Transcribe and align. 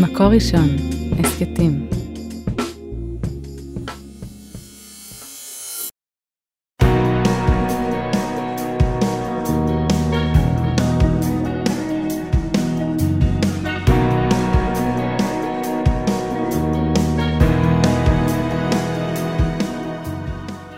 מקור 0.00 0.26
ראשון, 0.26 0.68
הסכתים. 1.18 1.88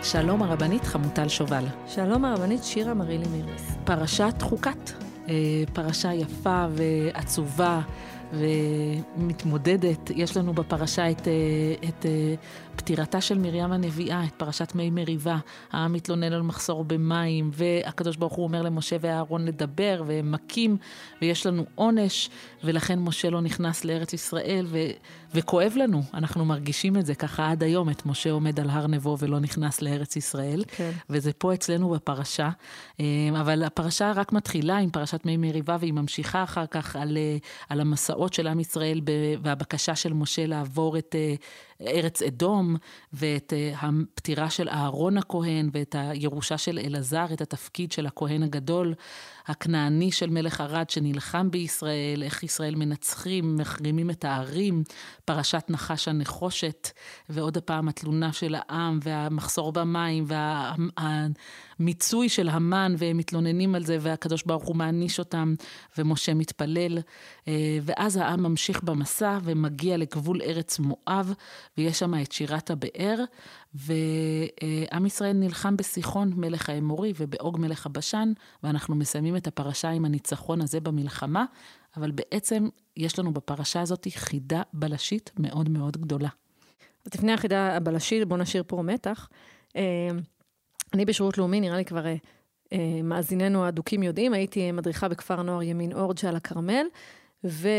שלום 0.03 0.43
הרבנית 0.43 0.83
חמוטל 0.83 1.27
שובל. 1.27 1.63
שלום 1.87 2.25
הרבנית 2.25 2.63
שירה 2.63 2.93
מרילי 2.93 3.25
מירס. 3.27 3.75
פרשת 3.83 4.41
חוקת, 4.41 4.91
אה, 5.29 5.33
פרשה 5.73 6.13
יפה 6.13 6.65
ועצובה 6.71 7.81
ומתמודדת. 8.33 10.11
יש 10.15 10.37
לנו 10.37 10.53
בפרשה 10.53 11.11
את, 11.11 11.27
אה, 11.27 11.89
את 11.89 12.05
אה, 12.05 12.35
פטירתה 12.77 13.21
של 13.21 13.37
מרים 13.37 13.71
הנביאה, 13.71 14.23
את 14.23 14.33
פרשת 14.37 14.75
מי 14.75 14.89
מריבה. 14.89 15.37
העם 15.71 15.93
מתלונן 15.93 16.33
על 16.33 16.41
מחסור 16.41 16.83
במים, 16.83 17.51
והקדוש 17.53 18.15
ברוך 18.15 18.33
הוא 18.33 18.43
אומר 18.43 18.61
למשה 18.61 18.95
ואהרון 19.01 19.45
לדבר, 19.45 20.03
והם 20.07 20.31
מכים, 20.31 20.77
ויש 21.21 21.45
לנו 21.45 21.65
עונש, 21.75 22.29
ולכן 22.63 22.99
משה 22.99 23.29
לא 23.29 23.41
נכנס 23.41 23.85
לארץ 23.85 24.13
ישראל, 24.13 24.65
ו, 24.69 24.77
וכואב 25.33 25.73
לנו, 25.75 26.01
אנחנו 26.13 26.45
מרגישים 26.45 26.97
את 26.97 27.05
זה 27.05 27.15
ככה 27.15 27.51
עד 27.51 27.63
היום, 27.63 27.89
את 27.89 28.05
משה 28.05 28.31
עומד 28.31 28.59
על 28.59 28.69
הר 28.69 28.87
נבו 28.87 29.17
ולא 29.19 29.39
נכנס 29.39 29.81
לארץ 29.81 30.15
ישראל, 30.15 30.63
כן. 30.67 30.91
וזה 31.09 31.33
פה 31.33 31.53
אצלנו 31.53 31.89
בפרשה. 31.89 32.49
אה, 32.99 33.05
אבל 33.41 33.63
הפרשה 33.63 34.11
רק 34.15 34.33
מתחילה 34.33 34.77
עם 34.77 34.89
פרשת 34.89 35.25
מי 35.25 35.37
מריבה, 35.37 35.77
והיא 35.79 35.93
ממשיכה 35.93 36.43
אחר 36.43 36.65
כך 36.65 36.95
על, 36.95 37.17
אה, 37.17 37.37
על 37.69 37.81
המסעות 37.81 38.33
של 38.33 38.47
עם 38.47 38.59
ישראל 38.59 39.01
והבקשה 39.41 39.95
של 39.95 40.13
משה 40.13 40.45
לעבור 40.45 40.97
את 40.97 41.15
אה, 41.15 41.35
ארץ 41.81 42.21
אדום, 42.21 42.75
ואת 43.13 43.53
הפטירה 43.81 44.49
של 44.49 44.69
אהרון 44.69 45.17
הכהן, 45.17 45.69
ואת 45.73 45.95
הירושה 45.99 46.57
של 46.57 46.79
אלעזר, 46.79 47.25
את 47.33 47.41
התפקיד 47.41 47.91
של 47.91 48.05
הכהן 48.05 48.43
הגדול, 48.43 48.93
הכנעני 49.47 50.11
של 50.11 50.29
מלך 50.29 50.61
ערד 50.61 50.89
שנלחם 50.89 51.51
בישראל, 51.51 52.23
איך 52.23 52.43
ישראל 52.43 52.75
מנצחים, 52.75 53.57
מחרימים 53.57 54.09
את 54.09 54.25
הערים, 54.25 54.83
פרשת 55.25 55.63
נחש 55.69 56.07
הנחושת, 56.07 56.89
ועוד 57.29 57.57
הפעם 57.57 57.87
התלונה 57.87 58.33
של 58.33 58.55
העם, 58.57 58.99
והמחסור 59.03 59.71
במים, 59.71 60.25
והמיצוי 61.79 62.29
של 62.29 62.49
המן, 62.49 62.95
והם 62.97 63.17
מתלוננים 63.17 63.75
על 63.75 63.85
זה, 63.85 63.97
והקדוש 64.01 64.43
ברוך 64.43 64.63
הוא 64.63 64.75
מעניש 64.75 65.19
אותם, 65.19 65.53
ומשה 65.97 66.33
מתפלל. 66.33 66.97
ואז 67.81 68.17
העם 68.17 68.43
ממשיך 68.43 68.83
במסע 68.83 69.37
ומגיע 69.43 69.97
לגבול 69.97 70.41
ארץ 70.41 70.79
מואב, 70.79 71.33
ויש 71.77 71.99
שם 71.99 72.21
את 72.21 72.31
שירת 72.31 72.71
הבאר, 72.71 73.23
ועם 73.73 75.05
ישראל 75.05 75.33
נלחם 75.33 75.77
בסיחון 75.77 76.33
מלך 76.35 76.69
האמורי 76.69 77.13
ובאוג 77.17 77.59
מלך 77.59 77.85
הבשן, 77.85 78.33
ואנחנו 78.63 78.95
מסיימים 78.95 79.35
את 79.35 79.47
הפרשה 79.47 79.89
עם 79.89 80.05
הניצחון 80.05 80.61
הזה 80.61 80.79
במלחמה, 80.79 81.45
אבל 81.97 82.11
בעצם 82.11 82.67
יש 82.97 83.19
לנו 83.19 83.33
בפרשה 83.33 83.81
הזאת 83.81 84.07
חידה 84.15 84.61
בלשית 84.73 85.31
מאוד 85.39 85.69
מאוד 85.69 85.97
גדולה. 85.97 86.29
אז 87.05 87.11
לפני 87.15 87.33
החידה 87.33 87.75
הבלשית, 87.75 88.27
בואו 88.27 88.39
נשאיר 88.39 88.63
פה 88.67 88.81
מתח. 88.81 89.29
אני 90.93 91.05
בשירות 91.05 91.37
לאומי, 91.37 91.61
נראה 91.61 91.77
לי 91.77 91.85
כבר 91.85 92.05
מאזיננו 93.03 93.65
האדוקים 93.65 94.03
יודעים, 94.03 94.33
הייתי 94.33 94.71
מדריכה 94.71 95.07
בכפר 95.07 95.39
הנוער 95.39 95.61
ימין 95.61 95.93
אורג' 95.93 96.25
על 96.27 96.35
הכרמל, 96.35 96.85
ו... 97.43 97.69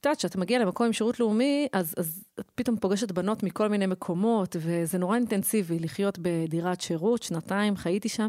את 0.00 0.06
יודעת, 0.06 0.18
כשאתה 0.18 0.38
מגיע 0.38 0.58
למקום 0.58 0.86
עם 0.86 0.92
שירות 0.92 1.20
לאומי, 1.20 1.68
אז, 1.72 1.94
אז 1.96 2.24
את 2.40 2.50
פתאום 2.54 2.76
פוגשת 2.76 3.12
בנות 3.12 3.42
מכל 3.42 3.68
מיני 3.68 3.86
מקומות, 3.86 4.56
וזה 4.60 4.98
נורא 4.98 5.16
אינטנסיבי 5.16 5.78
לחיות 5.78 6.18
בדירת 6.22 6.80
שירות, 6.80 7.22
שנתיים 7.22 7.76
חייתי 7.76 8.08
שם 8.08 8.28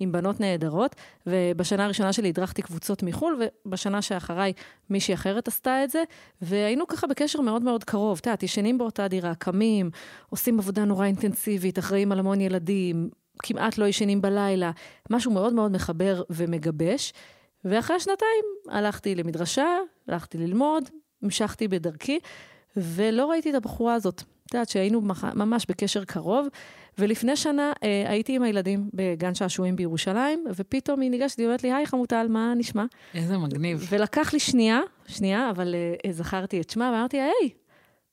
עם 0.00 0.12
בנות 0.12 0.40
נהדרות, 0.40 0.96
ובשנה 1.26 1.84
הראשונה 1.84 2.12
שלי 2.12 2.28
הדרכתי 2.28 2.62
קבוצות 2.62 3.02
מחו"ל, 3.02 3.42
ובשנה 3.66 4.02
שאחריי 4.02 4.52
מישהי 4.90 5.14
אחרת 5.14 5.48
עשתה 5.48 5.84
את 5.84 5.90
זה, 5.90 6.02
והיינו 6.42 6.86
ככה 6.86 7.06
בקשר 7.06 7.40
מאוד 7.40 7.62
מאוד 7.62 7.84
קרוב. 7.84 8.18
את 8.20 8.26
יודעת, 8.26 8.42
ישנים 8.42 8.78
באותה 8.78 9.08
דירה, 9.08 9.34
קמים, 9.34 9.90
עושים 10.30 10.58
עבודה 10.58 10.84
נורא 10.84 11.06
אינטנסיבית, 11.06 11.78
אחראים 11.78 12.12
על 12.12 12.18
המון 12.18 12.40
ילדים, 12.40 13.10
כמעט 13.42 13.78
לא 13.78 13.84
ישנים 13.84 14.20
בלילה, 14.20 14.70
משהו 15.10 15.30
מאוד 15.30 15.52
מאוד 15.52 15.72
מחבר 15.72 16.22
ומגבש. 16.30 17.12
ואחרי 17.64 18.00
שנתיים 18.00 18.44
הלכתי 18.68 19.14
למדרשה, 19.14 19.66
הלכתי 20.08 20.38
ללמוד, 20.38 20.90
המשכתי 21.26 21.68
בדרכי, 21.68 22.18
ולא 22.76 23.30
ראיתי 23.30 23.50
את 23.50 23.54
הבחורה 23.54 23.94
הזאת. 23.94 24.22
את 24.46 24.54
יודעת 24.54 24.68
שהיינו 24.68 25.00
ממש 25.34 25.66
בקשר 25.68 26.04
קרוב, 26.04 26.48
ולפני 26.98 27.36
שנה 27.36 27.72
אה, 27.82 28.04
הייתי 28.08 28.36
עם 28.36 28.42
הילדים 28.42 28.90
בגן 28.94 29.34
שעשועים 29.34 29.76
בירושלים, 29.76 30.44
ופתאום 30.54 31.00
היא 31.00 31.10
ניגשת, 31.10 31.38
היא 31.38 31.46
אומרת 31.46 31.62
לי, 31.62 31.72
היי 31.72 31.86
חמוטל, 31.86 32.26
מה 32.30 32.52
נשמע? 32.56 32.84
איזה 33.14 33.38
מגניב. 33.38 33.86
ולקח 33.90 34.32
לי 34.32 34.40
שנייה, 34.40 34.80
שנייה, 35.06 35.50
אבל 35.50 35.74
אה, 36.06 36.12
זכרתי 36.12 36.60
את 36.60 36.70
שמה, 36.70 36.90
ואמרתי, 36.94 37.16
היי, 37.20 37.50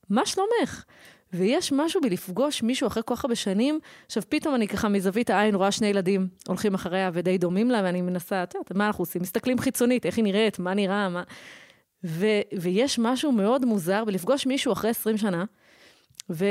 מה 0.10 0.26
שלומך? 0.26 0.84
ויש 1.34 1.72
משהו 1.72 2.02
בלפגוש 2.02 2.64
מישהו 2.64 2.88
אחרי 2.88 3.04
כל 3.06 3.16
כך 3.16 3.26
הרבה 3.26 3.36
שנים, 3.36 3.80
עכשיו 4.06 4.24
פתאום 4.30 4.56
אני 4.56 4.68
ככה 4.68 4.90
מזווית 4.90 5.30
העין 5.30 5.56
רואה 5.56 5.72
שני 5.72 5.88
ילדים 5.88 6.28
הולכים 6.48 6.74
אחריה 6.74 7.10
ודי 7.14 7.38
דומים 7.38 7.72
לה, 7.72 7.82
ואני 7.84 8.02
מנסה, 8.02 8.44
את 8.44 8.56
יודעת, 8.56 8.72
מה 8.72 8.88
אנחנו 8.88 9.02
עושים? 9.02 9.22
מסתכלים 9.22 9.60
חיצונית, 9.60 10.06
איך 10.06 10.18
היא 10.18 10.24
נראית, 10.24 10.60
מה 10.60 10.74
נראה, 10.74 11.10
מה... 11.10 11.24
ו- 12.04 12.42
ויש 12.60 13.00
משהו 13.00 13.32
מאוד 13.32 13.66
מוזר 13.66 14.06
בלפגוש 14.06 14.46
מישהו 14.46 14.74
אחרי 14.74 14.90
20 14.90 15.18
שנה, 15.18 15.44
ו... 16.30 16.46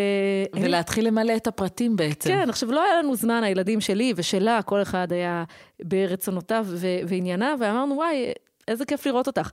ולהתחיל 0.61 1.07
למלא 1.07 1.37
את 1.37 1.47
הפרטים 1.47 1.97
בעצם. 1.97 2.31
כן, 2.31 2.49
עכשיו 2.49 2.73
לא 2.73 2.85
היה 2.85 2.99
לנו 2.99 3.17
זמן, 3.17 3.43
הילדים 3.45 3.81
שלי 3.81 4.13
ושלה, 4.17 4.63
כל 4.63 4.83
אחד 4.83 5.13
היה 5.13 5.45
ברצונותיו 5.83 6.67
ו- 6.69 6.99
וענייניו, 7.09 7.57
ואמרנו, 7.61 7.95
וואי, 7.95 8.33
איזה 8.69 8.85
כיף 8.85 9.07
לראות 9.07 9.27
אותך. 9.27 9.51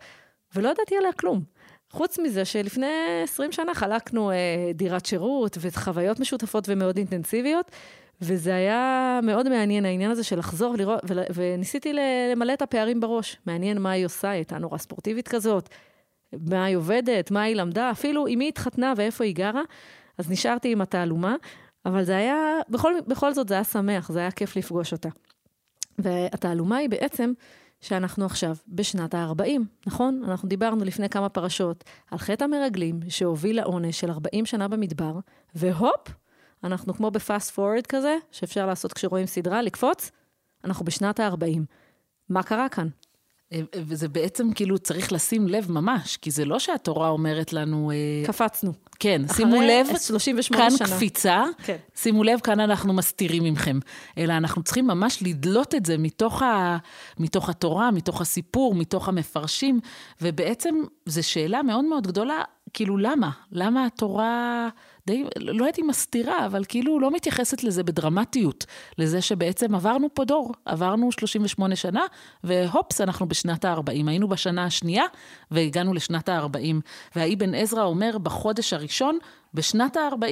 ולא 0.55 0.69
ידעתי 0.69 0.97
עליה 0.97 1.13
כלום. 1.13 1.41
חוץ 1.91 2.19
מזה 2.19 2.45
שלפני 2.45 2.88
20 3.23 3.51
שנה 3.51 3.73
חלקנו 3.73 4.31
אה, 4.31 4.35
דירת 4.73 5.05
שירות 5.05 5.57
וחוויות 5.61 6.19
משותפות 6.19 6.69
ומאוד 6.69 6.97
אינטנסיביות, 6.97 7.71
וזה 8.21 8.55
היה 8.55 9.19
מאוד 9.23 9.49
מעניין, 9.49 9.85
העניין 9.85 10.11
הזה 10.11 10.23
של 10.23 10.39
לחזור 10.39 10.75
לראות, 10.77 10.99
ו- 11.09 11.23
וניסיתי 11.33 11.93
למלא 11.93 12.53
את 12.53 12.61
הפערים 12.61 12.99
בראש. 12.99 13.38
מעניין 13.45 13.81
מה 13.81 13.91
היא 13.91 14.05
עושה, 14.05 14.29
היא 14.29 14.38
הייתה 14.38 14.57
נורא 14.57 14.77
ספורטיבית 14.77 15.27
כזאת, 15.27 15.69
מה 16.50 16.63
היא 16.66 16.75
עובדת, 16.75 17.31
מה 17.31 17.41
היא 17.41 17.56
למדה, 17.56 17.91
אפילו 17.91 18.28
עם 18.28 18.40
מי 18.40 18.47
התחתנה 18.47 18.94
ואיפה 18.97 19.23
היא 19.23 19.35
גרה, 19.35 19.62
אז 20.17 20.31
נשארתי 20.31 20.72
עם 20.72 20.81
התעלומה, 20.81 21.35
אבל 21.85 22.03
זה 22.03 22.17
היה, 22.17 22.35
בכל, 22.69 22.94
בכל 23.07 23.34
זאת 23.34 23.47
זה 23.47 23.53
היה 23.53 23.63
שמח, 23.63 24.12
זה 24.12 24.19
היה 24.19 24.31
כיף 24.31 24.56
לפגוש 24.56 24.91
אותה. 24.91 25.09
והתעלומה 26.00 26.78
היא 26.78 26.89
בעצם 26.89 27.34
שאנחנו 27.81 28.25
עכשיו 28.25 28.56
בשנת 28.68 29.13
ה-40, 29.13 29.62
נכון? 29.88 30.22
אנחנו 30.28 30.50
דיברנו 30.50 30.84
לפני 30.84 31.09
כמה 31.09 31.29
פרשות 31.29 31.84
על 32.12 32.18
חטא 32.18 32.44
המרגלים 32.44 33.00
שהוביל 33.09 33.56
לעונש 33.56 34.00
של 34.00 34.12
40 34.12 34.45
שנה 34.45 34.68
במדבר, 34.68 35.19
והופ, 35.56 36.07
אנחנו 36.63 36.94
כמו 36.94 37.12
בפאסט 37.12 37.51
פורוורד 37.51 37.88
כזה, 37.88 38.18
שאפשר 38.31 38.66
לעשות 38.66 38.94
כשרואים 38.94 39.25
סדרה, 39.25 39.62
לקפוץ, 39.62 40.12
אנחנו 40.63 40.85
בשנת 40.85 41.19
ה-40. 41.19 41.59
מה 42.29 42.44
קרה 42.44 42.69
כאן? 42.69 42.88
וזה 43.75 44.07
בעצם 44.07 44.53
כאילו 44.53 44.77
צריך 44.77 45.13
לשים 45.13 45.47
לב 45.47 45.71
ממש, 45.71 46.17
כי 46.17 46.31
זה 46.31 46.45
לא 46.45 46.59
שהתורה 46.59 47.09
אומרת 47.09 47.53
לנו... 47.53 47.91
קפצנו. 48.25 48.73
כן, 48.99 49.21
שימו 49.35 49.61
לב, 49.61 49.87
38 50.01 50.69
כאן 50.69 50.77
שנה. 50.77 50.97
קפיצה, 50.97 51.43
כן. 51.63 51.75
שימו 51.95 52.23
לב, 52.23 52.39
כאן 52.39 52.59
אנחנו 52.59 52.93
מסתירים 52.93 53.43
ממכם. 53.43 53.79
אלא 54.17 54.33
אנחנו 54.33 54.63
צריכים 54.63 54.88
ממש 54.88 55.23
לדלות 55.23 55.75
את 55.75 55.85
זה 55.85 55.97
מתוך, 55.97 56.41
ה, 56.41 56.77
מתוך 57.19 57.49
התורה, 57.49 57.91
מתוך 57.91 58.21
הסיפור, 58.21 58.75
מתוך 58.75 59.07
המפרשים, 59.07 59.79
ובעצם 60.21 60.75
זו 61.06 61.27
שאלה 61.27 61.63
מאוד 61.63 61.85
מאוד 61.85 62.07
גדולה, 62.07 62.44
כאילו 62.74 62.98
למה? 62.98 63.30
למה 63.51 63.86
התורה... 63.86 64.69
די, 65.10 65.24
לא 65.38 65.66
הייתי 65.66 65.81
מסתירה, 65.81 66.45
אבל 66.45 66.63
כאילו 66.68 67.00
לא 67.00 67.12
מתייחסת 67.12 67.63
לזה 67.63 67.83
בדרמטיות, 67.83 68.66
לזה 68.98 69.21
שבעצם 69.21 69.75
עברנו 69.75 70.07
פה 70.13 70.25
דור, 70.25 70.54
עברנו 70.66 71.12
38 71.12 71.75
שנה, 71.75 72.01
והופס, 72.44 73.01
אנחנו 73.01 73.27
בשנת 73.27 73.66
ה-40. 73.66 74.07
היינו 74.07 74.27
בשנה 74.27 74.66
השנייה, 74.66 75.04
והגענו 75.51 75.94
לשנת 75.94 76.30
ה-40. 76.30 76.75
והאבן 77.16 77.56
עזרא 77.56 77.83
אומר 77.83 78.18
בחודש 78.18 78.74
הראשון, 78.74 79.18
בשנת 79.54 79.98
ה-40, 79.98 80.25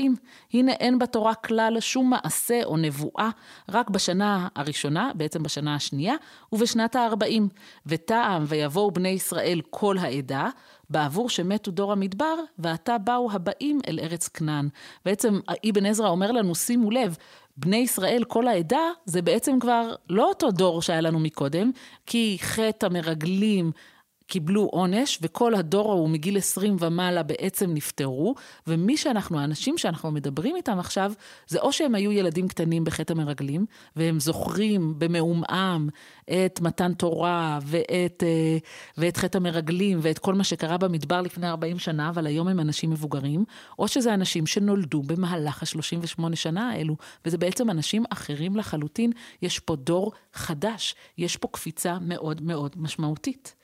הנה 0.54 0.72
אין 0.72 1.00
בתורה 1.00 1.36
כלל 1.36 1.80
שום 1.80 2.10
מעשה 2.10 2.63
או 2.63 2.78
נבואה, 2.78 3.30
רק 3.69 3.90
בשנה 3.90 4.48
הראשונה, 4.56 5.12
בעצם 5.16 5.44
בשנה 5.44 5.75
השנייה, 5.75 6.16
ובשנת 6.51 6.95
ה-40. 6.95 7.42
וטעם 7.86 8.44
ויבואו 8.48 8.92
בני 8.92 9.10
ישראל 9.10 9.62
כל 9.69 9.98
העדה, 9.98 10.50
בעבור 10.89 11.30
שמתו 11.30 11.72
דור 11.72 11.92
המדבר, 11.92 12.36
ועתה 12.60 12.98
באו 12.98 13.31
הבאים 13.31 13.80
אל 13.88 14.00
ארץ 14.04 14.28
כנען. 14.28 14.69
בעצם 15.06 15.39
אבן 15.69 15.86
עזרא 15.86 16.10
אומר 16.10 16.31
לנו, 16.31 16.56
שימו 16.56 16.92
לב, 16.92 17.18
בני 17.57 17.78
ישראל, 17.78 18.24
כל 18.28 18.48
העדה, 18.48 18.92
זה 19.06 19.22
בעצם 19.22 19.60
כבר 19.60 19.95
לא 20.10 20.30
אותו 20.30 20.51
דור 20.51 20.81
שהיה 20.81 21.01
לנו 21.01 21.19
מקודם, 21.19 21.72
כי 22.06 22.38
חטא 22.42 22.86
המרגלים 22.86 23.72
קיבלו 24.27 24.62
עונש, 24.71 25.19
וכל 25.21 25.56
הדור 25.56 25.91
ההוא 25.91 26.09
מגיל 26.09 26.38
20 26.38 26.75
ומעלה 26.79 27.24
בעצם 27.24 27.74
נפטרו, 27.74 28.35
ומי 28.68 28.97
שאנחנו, 28.97 29.39
האנשים 29.39 29.77
שאנחנו 29.77 30.12
מדברים 30.12 30.56
איתם 30.56 30.79
עכשיו, 30.79 31.13
זה 31.47 31.59
או 31.59 31.71
שהם 31.71 31.95
היו 31.95 32.12
ילדים 32.12 32.47
קטנים 32.47 32.83
בחטא 32.83 33.13
המרגלים, 33.13 33.65
והם 33.95 34.19
זוכרים 34.19 34.94
במעומעם 34.97 35.89
את 36.25 36.62
מתן 36.62 36.94
תורה 36.94 37.59
ואת, 37.63 38.24
אה, 38.24 38.57
ואת 38.97 39.18
חטא 39.18 39.38
המרגלים 39.38 40.00
ואת 40.01 40.19
כל 40.19 40.33
מה 40.33 40.44
שקרה 40.44 40.77
במדבר 40.77 41.21
לפני 41.21 41.50
40 41.50 41.80
שנה, 41.80 42.09
אבל 42.09 42.27
היום 42.27 42.47
הם 42.47 42.59
אנשים 42.59 42.89
מבוגרים, 42.89 43.45
או 43.80 43.88
שזה 43.88 44.13
אנשים 44.13 44.47
שנולדו 44.47 45.03
במהלך 45.03 45.63
ה-38 45.63 46.35
שנה 46.35 46.69
האלו, 46.69 46.95
וזה 47.25 47.38
בעצם 47.38 47.69
אנשים 47.69 48.03
אחרים 48.09 48.56
לחלוטין. 48.56 49.12
יש 49.41 49.59
פה 49.59 49.75
דור 49.75 50.12
חדש, 50.33 50.95
יש 51.18 51.38
פה 51.38 51.47
קפיצה 51.47 51.97
מאוד 52.01 52.41
מאוד 52.41 52.75
משמעותית. 52.77 53.56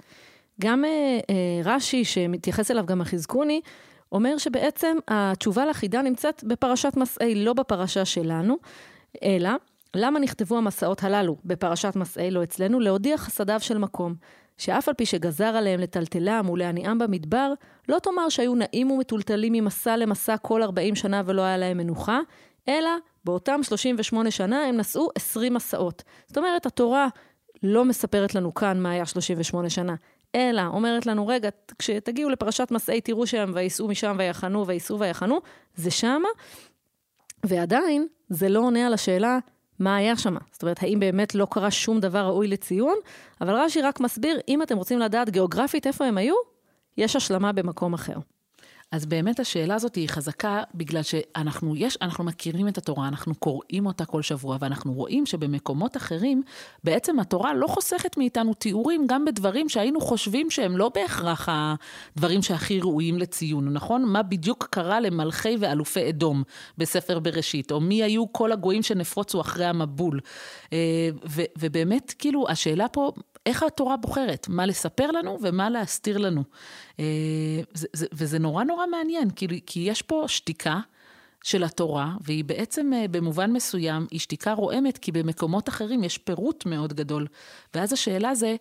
גם 0.61 0.85
אה, 0.85 1.19
אה, 1.29 1.61
רש"י, 1.65 2.05
שמתייחס 2.05 2.71
אליו 2.71 2.85
גם 2.85 3.01
החזקוני, 3.01 3.61
אומר 4.11 4.37
שבעצם 4.37 4.97
התשובה 5.07 5.65
לחידה 5.65 6.01
נמצאת 6.01 6.43
בפרשת 6.43 6.93
מסעי, 6.97 7.35
לא 7.35 7.53
בפרשה 7.53 8.05
שלנו, 8.05 8.57
אלא 9.23 9.49
למה 9.95 10.19
נכתבו 10.19 10.57
המסעות 10.57 11.03
הללו 11.03 11.37
בפרשת 11.45 11.95
מסעי, 11.95 12.31
לא 12.31 12.43
אצלנו, 12.43 12.79
להודיע 12.79 13.17
חסדיו 13.17 13.59
של 13.59 13.77
מקום, 13.77 14.15
שאף 14.57 14.87
על 14.87 14.93
פי 14.93 15.05
שגזר 15.05 15.45
עליהם 15.45 15.79
לטלטלם 15.79 16.49
ולהניעם 16.49 16.99
במדבר, 16.99 17.53
לא 17.89 17.99
תאמר 17.99 18.29
שהיו 18.29 18.55
נעים 18.55 18.91
ומטולטלים 18.91 19.53
ממסע 19.53 19.97
למסע 19.97 20.37
כל 20.37 20.63
40 20.63 20.95
שנה 20.95 21.21
ולא 21.25 21.41
היה 21.41 21.57
להם 21.57 21.77
מנוחה, 21.77 22.19
אלא 22.67 22.89
באותם 23.25 23.63
38 23.63 24.31
שנה 24.31 24.63
הם 24.65 24.77
נסעו 24.77 25.09
20 25.15 25.53
מסעות. 25.53 26.03
זאת 26.27 26.37
אומרת, 26.37 26.65
התורה 26.65 27.07
לא 27.63 27.85
מספרת 27.85 28.35
לנו 28.35 28.53
כאן 28.53 28.79
מה 28.79 28.91
היה 28.91 29.05
38 29.05 29.69
שנה, 29.69 29.95
אלא 30.35 30.61
אומרת 30.67 31.05
לנו, 31.05 31.27
רגע, 31.27 31.49
כשתגיעו 31.79 32.29
לפרשת 32.29 32.71
מסעי, 32.71 33.01
תראו 33.01 33.27
שם, 33.27 33.51
וייסעו 33.53 33.87
משם 33.87 34.15
ויחנו, 34.19 34.67
וייסעו 34.67 34.99
ויחנו, 34.99 35.39
זה 35.75 35.91
שמה, 35.91 36.29
ועדיין 37.43 38.07
זה 38.29 38.49
לא 38.49 38.59
עונה 38.59 38.87
על 38.87 38.93
השאלה 38.93 39.39
מה 39.79 39.95
היה 39.95 40.17
שם. 40.17 40.35
זאת 40.51 40.61
אומרת, 40.61 40.83
האם 40.83 40.99
באמת 40.99 41.35
לא 41.35 41.47
קרה 41.51 41.71
שום 41.71 41.99
דבר 41.99 42.25
ראוי 42.25 42.47
לציון? 42.47 42.95
אבל 43.41 43.55
רש"י 43.55 43.81
רק 43.81 43.99
מסביר, 43.99 44.39
אם 44.47 44.61
אתם 44.61 44.77
רוצים 44.77 44.99
לדעת 44.99 45.29
גיאוגרפית 45.29 45.87
איפה 45.87 46.05
הם 46.05 46.17
היו, 46.17 46.35
יש 46.97 47.15
השלמה 47.15 47.51
במקום 47.51 47.93
אחר. 47.93 48.15
אז 48.93 49.05
באמת 49.05 49.39
השאלה 49.39 49.75
הזאת 49.75 49.95
היא 49.95 50.09
חזקה 50.09 50.61
בגלל 50.73 51.01
שאנחנו 51.01 51.75
יש, 51.75 51.97
אנחנו 52.01 52.23
מכירים 52.23 52.67
את 52.67 52.77
התורה, 52.77 53.07
אנחנו 53.07 53.35
קוראים 53.35 53.85
אותה 53.85 54.05
כל 54.05 54.21
שבוע, 54.21 54.57
ואנחנו 54.59 54.93
רואים 54.93 55.25
שבמקומות 55.25 55.97
אחרים, 55.97 56.43
בעצם 56.83 57.19
התורה 57.19 57.53
לא 57.53 57.67
חוסכת 57.67 58.17
מאיתנו 58.17 58.53
תיאורים 58.53 59.07
גם 59.07 59.25
בדברים 59.25 59.69
שהיינו 59.69 60.01
חושבים 60.01 60.49
שהם 60.49 60.77
לא 60.77 60.89
בהכרח 60.89 61.49
הדברים 61.51 62.41
שהכי 62.41 62.79
ראויים 62.79 63.17
לציון, 63.17 63.73
נכון? 63.73 64.05
מה 64.05 64.23
בדיוק 64.23 64.67
קרה 64.71 64.99
למלכי 64.99 65.55
ואלופי 65.59 66.09
אדום 66.09 66.43
בספר 66.77 67.19
בראשית, 67.19 67.71
או 67.71 67.81
מי 67.81 68.03
היו 68.03 68.33
כל 68.33 68.51
הגויים 68.51 68.83
שנפרוצו 68.83 69.41
אחרי 69.41 69.65
המבול. 69.65 70.19
אה, 70.73 71.09
ובאמת, 71.59 72.13
כאילו, 72.19 72.45
השאלה 72.49 72.87
פה, 72.87 73.11
איך 73.45 73.63
התורה 73.63 73.97
בוחרת, 73.97 74.47
מה 74.49 74.65
לספר 74.65 75.11
לנו 75.11 75.37
ומה 75.41 75.69
להסתיר 75.69 76.17
לנו. 76.17 76.43
אה, 76.99 77.05
וזה 78.13 78.39
נורא 78.39 78.63
נורא 78.63 78.87
מעניין, 78.87 79.29
כי, 79.29 79.61
כי 79.65 79.79
יש 79.79 80.01
פה 80.01 80.25
שתיקה 80.27 80.79
של 81.43 81.63
התורה, 81.63 82.15
והיא 82.21 82.45
בעצם 82.45 82.91
אה, 82.93 83.07
במובן 83.07 83.51
מסוים, 83.51 84.07
היא 84.11 84.19
שתיקה 84.19 84.53
רועמת, 84.53 84.97
כי 84.97 85.11
במקומות 85.11 85.69
אחרים 85.69 86.03
יש 86.03 86.17
פירוט 86.17 86.65
מאוד 86.65 86.93
גדול. 86.93 87.27
ואז 87.73 87.93
השאלה 87.93 88.35
זה, 88.35 88.55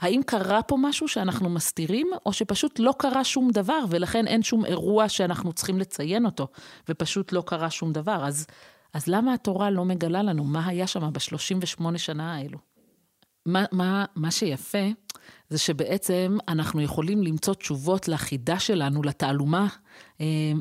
האם 0.00 0.20
קרה 0.26 0.62
פה 0.62 0.76
משהו 0.80 1.08
שאנחנו 1.08 1.50
מסתירים, 1.50 2.10
או 2.26 2.32
שפשוט 2.32 2.78
לא 2.78 2.94
קרה 2.98 3.24
שום 3.24 3.50
דבר, 3.50 3.84
ולכן 3.88 4.26
אין 4.26 4.42
שום 4.42 4.64
אירוע 4.64 5.08
שאנחנו 5.08 5.52
צריכים 5.52 5.78
לציין 5.78 6.26
אותו, 6.26 6.48
ופשוט 6.88 7.32
לא 7.32 7.42
קרה 7.46 7.70
שום 7.70 7.92
דבר. 7.92 8.26
אז, 8.26 8.46
אז 8.92 9.06
למה 9.06 9.34
התורה 9.34 9.70
לא 9.70 9.84
מגלה 9.84 10.22
לנו 10.22 10.44
מה 10.44 10.66
היה 10.66 10.86
שם 10.86 11.10
ב-38 11.12 11.98
שנה 11.98 12.34
האלו? 12.34 12.73
מה, 13.46 13.64
מה, 13.72 14.04
מה 14.16 14.30
שיפה 14.30 14.88
זה 15.50 15.58
שבעצם 15.58 16.38
אנחנו 16.48 16.80
יכולים 16.80 17.22
למצוא 17.22 17.54
תשובות 17.54 18.08
לחידה 18.08 18.58
שלנו, 18.58 19.02
לתעלומה 19.02 19.66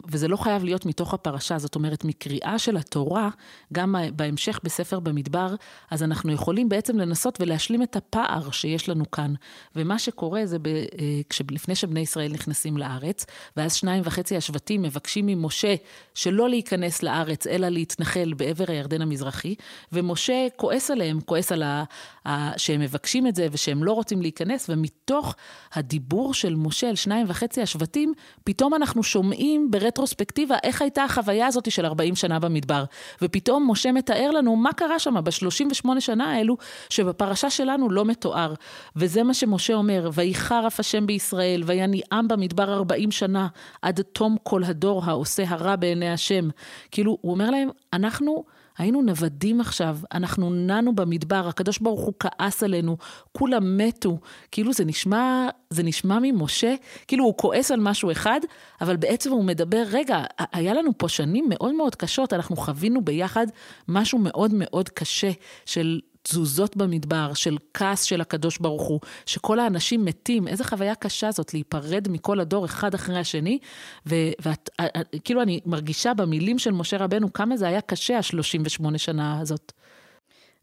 וזה 0.08 0.28
לא 0.28 0.38
חייב 0.38 0.64
להיות 0.64 0.86
מתוך 0.86 1.14
הפרשה, 1.14 1.58
זאת 1.58 1.76
אומרת, 1.76 2.06
מקריאה 2.06 2.60
של 2.60 2.78
התורה, 2.78 3.30
גם 3.74 3.96
בהמשך 4.16 4.60
בספר 4.64 5.00
במדבר, 5.00 5.56
אז 5.92 6.04
אנחנו 6.04 6.32
יכולים 6.32 6.70
בעצם 6.70 6.98
לנסות 6.98 7.38
ולהשלים 7.42 7.84
את 7.84 7.96
הפער 7.96 8.52
שיש 8.52 8.90
לנו 8.90 9.12
כאן. 9.12 9.34
ומה 9.76 10.00
שקורה 10.00 10.46
זה 10.46 10.60
ב, 10.60 10.68
אה, 10.68 11.46
לפני 11.52 11.76
שבני 11.76 12.00
ישראל 12.00 12.32
נכנסים 12.32 12.78
לארץ, 12.78 13.26
ואז 13.58 13.74
שניים 13.74 14.02
וחצי 14.06 14.38
השבטים 14.38 14.82
מבקשים 14.82 15.26
ממשה 15.26 15.76
שלא 16.14 16.50
להיכנס 16.50 17.04
לארץ, 17.04 17.48
אלא 17.48 17.70
להתנחל 17.70 18.34
בעבר 18.34 18.66
הירדן 18.68 19.02
המזרחי, 19.02 19.56
ומשה 19.92 20.48
כועס 20.56 20.92
עליהם, 20.92 21.22
כועס 21.22 21.52
על 21.52 21.64
ה, 21.64 21.84
ה, 22.28 22.58
שהם 22.58 22.82
מבקשים 22.82 23.28
את 23.28 23.36
זה 23.36 23.48
ושהם 23.52 23.84
לא 23.84 23.92
רוצים 23.92 24.22
להיכנס, 24.22 24.70
ומתוך 24.70 25.36
הדיבור 25.74 26.34
של 26.34 26.56
משה 26.56 26.90
אל 26.90 26.96
שניים 26.96 27.26
וחצי 27.30 27.62
השבטים, 27.62 28.14
פתאום 28.44 28.74
אנחנו 28.74 29.04
שומעים 29.04 29.23
שומעים 29.24 29.72
ברטרוספקטיבה 29.72 30.56
איך 30.64 30.82
הייתה 30.82 31.04
החוויה 31.04 31.48
הזאת 31.48 31.72
של 31.72 31.86
40 31.86 32.16
שנה 32.16 32.40
במדבר. 32.40 32.84
ופתאום 33.22 33.72
משה 33.72 33.92
מתאר 33.92 34.32
לנו 34.32 34.56
מה 34.56 34.74
קרה 34.74 35.00
שם 35.00 35.24
ב-38 35.24 36.00
שנה 36.00 36.32
האלו, 36.32 36.58
שבפרשה 36.90 37.50
שלנו 37.50 37.90
לא 37.90 38.06
מתואר. 38.06 38.54
וזה 38.96 39.24
מה 39.24 39.34
שמשה 39.34 39.74
אומר, 39.74 40.10
ויחרף 40.14 40.80
השם 40.80 41.06
בישראל, 41.06 41.64
ויניעם 41.66 42.28
במדבר 42.28 42.74
40 42.74 43.12
שנה, 43.12 43.48
עד 43.82 44.02
תום 44.02 44.38
כל 44.44 44.64
הדור 44.64 45.02
העושה 45.06 45.44
הרע 45.48 45.76
בעיני 45.76 46.10
השם. 46.10 46.50
כאילו, 46.92 47.18
הוא 47.22 47.32
אומר 47.32 47.52
להם, 47.52 47.70
אנחנו... 47.94 48.44
היינו 48.78 49.02
נוודים 49.02 49.62
עכשיו, 49.62 49.98
אנחנו 50.14 50.50
ננו 50.50 50.96
במדבר, 50.96 51.48
הקדוש 51.48 51.80
ברוך 51.80 52.02
הוא 52.02 52.14
כעס 52.20 52.64
עלינו, 52.64 52.98
כולם 53.32 53.78
מתו. 53.78 54.20
כאילו 54.52 54.74
זה 54.74 54.86
נשמע, 54.86 55.48
זה 55.70 55.84
נשמע 55.84 56.20
ממשה, 56.22 56.76
כאילו 57.08 57.26
הוא 57.26 57.38
כועס 57.38 57.72
על 57.72 57.80
משהו 57.80 58.12
אחד, 58.12 58.40
אבל 58.82 58.98
בעצם 58.98 59.32
הוא 59.32 59.44
מדבר, 59.44 59.84
רגע, 59.92 60.24
היה 60.52 60.74
לנו 60.74 60.92
פה 60.98 61.10
שנים 61.10 61.46
מאוד 61.50 61.76
מאוד 61.76 61.96
קשות, 61.96 62.34
אנחנו 62.34 62.56
חווינו 62.56 63.02
ביחד 63.02 63.48
משהו 63.88 64.20
מאוד 64.20 64.52
מאוד 64.54 64.90
קשה 64.90 65.32
של 65.66 66.00
תזוזות 66.24 66.78
במדבר, 66.78 67.34
של 67.34 67.58
כעס 67.74 68.04
של 68.04 68.22
הקדוש 68.22 68.58
ברוך 68.58 68.88
הוא, 68.88 69.00
שכל 69.26 69.60
האנשים 69.60 70.06
מתים, 70.06 70.48
איזה 70.48 70.64
חוויה 70.64 70.96
קשה 70.96 71.32
זאת 71.32 71.54
להיפרד 71.54 72.08
מכל 72.10 72.40
הדור 72.40 72.66
אחד 72.66 72.94
אחרי 72.94 73.20
השני, 73.20 73.60
וכאילו 74.06 75.42
אני 75.42 75.60
מרגישה 75.66 76.14
במילים 76.14 76.60
של 76.60 76.72
משה 76.72 76.98
רבנו 76.98 77.34
כמה 77.34 77.58
זה 77.58 77.68
היה 77.68 77.82
קשה 77.82 78.18
ה-38 78.18 78.98
שנה 78.98 79.40
הזאת. 79.40 79.72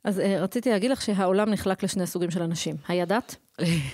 אז 0.05 0.19
uh, 0.19 0.23
רציתי 0.23 0.71
להגיד 0.71 0.91
לך 0.91 1.03
שהעולם 1.03 1.51
נחלק 1.51 1.83
לשני 1.83 2.07
סוגים 2.07 2.31
של 2.31 2.43
אנשים. 2.43 2.77
הידעת? 2.89 3.37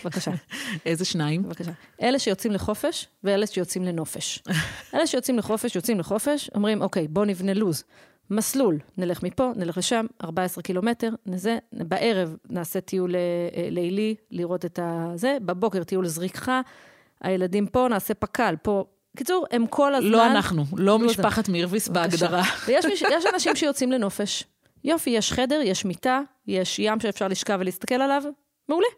בבקשה. 0.04 0.30
איזה 0.86 1.04
שניים? 1.04 1.42
בבקשה. 1.42 1.70
אלה 2.02 2.18
שיוצאים 2.18 2.52
לחופש 2.52 3.06
ואלה 3.24 3.46
שיוצאים 3.46 3.84
לנופש. 3.84 4.42
אלה 4.94 5.06
שיוצאים 5.06 5.38
לחופש, 5.38 5.76
יוצאים 5.76 6.00
לחופש, 6.00 6.50
אומרים, 6.54 6.82
אוקיי, 6.82 7.08
בוא 7.08 7.24
נבנה 7.24 7.54
לו"ז. 7.54 7.84
מסלול, 8.30 8.78
נלך 8.98 9.22
מפה, 9.22 9.52
נלך 9.56 9.78
לשם, 9.78 10.06
14 10.24 10.62
קילומטר, 10.62 11.10
נזה, 11.26 11.58
בערב 11.72 12.36
נעשה 12.50 12.80
טיול 12.80 13.14
אה, 13.14 13.68
לילי, 13.70 14.14
לראות 14.30 14.64
את 14.64 14.78
הזה, 14.82 15.38
בבוקר 15.40 15.84
טיול 15.84 16.06
זריקחה, 16.06 16.60
הילדים 17.20 17.66
פה, 17.66 17.86
נעשה 17.90 18.14
פק"ל, 18.14 18.54
פה. 18.62 18.84
קיצור, 19.16 19.46
הם 19.50 19.66
כל 19.66 19.94
הזמן... 19.94 20.10
לא 20.10 20.26
אנחנו, 20.26 20.64
לא 20.76 20.98
משפחת 20.98 21.48
מירביס 21.48 21.88
בהגדרה. 21.88 22.42
ויש 22.66 22.84
אנשים 23.34 23.56
שיוצאים 23.56 23.92
לנופש. 23.92 24.44
יופי, 24.84 25.10
יש 25.10 25.32
חדר, 25.32 25.60
יש 25.64 25.84
מיטה, 25.84 26.20
יש 26.46 26.78
ים 26.78 27.00
שאפשר 27.00 27.28
לשכב 27.28 27.56
ולהסתכל 27.60 27.94
עליו, 27.94 28.22
מעולה. 28.68 28.88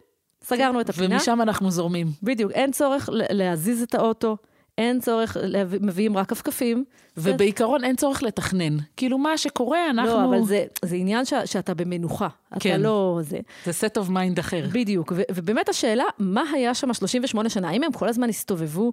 סגרנו 0.44 0.80
את 0.80 0.88
הפינה. 0.88 1.14
ומשם 1.14 1.42
אנחנו 1.42 1.70
זורמים. 1.70 2.06
בדיוק, 2.22 2.52
אין 2.52 2.72
צורך 2.72 3.08
להזיז 3.12 3.82
את 3.82 3.94
האוטו, 3.94 4.36
אין 4.78 5.00
צורך, 5.00 5.36
מביאים 5.80 6.16
רק 6.16 6.28
כפכפים. 6.28 6.84
ובעיקרון 7.16 7.84
אין 7.84 7.96
צורך 7.96 8.22
לתכנן. 8.22 8.76
כאילו, 8.96 9.18
מה 9.18 9.38
שקורה, 9.38 9.90
אנחנו... 9.90 10.10
לא, 10.10 10.24
אבל 10.24 10.44
זה, 10.44 10.64
זה 10.84 10.96
עניין 10.96 11.24
ש, 11.24 11.34
שאתה 11.44 11.74
במנוחה. 11.74 12.28
כן. 12.60 12.70
אתה 12.70 12.78
לא... 12.78 13.20
זה 13.22 13.38
זה 13.64 13.86
set 13.86 14.02
of 14.02 14.08
mind 14.08 14.40
אחר. 14.40 14.66
בדיוק. 14.72 15.12
ו, 15.16 15.22
ובאמת 15.32 15.68
השאלה, 15.68 16.04
מה 16.18 16.42
היה 16.52 16.74
שם 16.74 16.94
38 16.94 17.48
שנה? 17.48 17.68
האם 17.68 17.82
הם 17.82 17.92
כל 17.92 18.08
הזמן 18.08 18.28
הסתובבו 18.28 18.92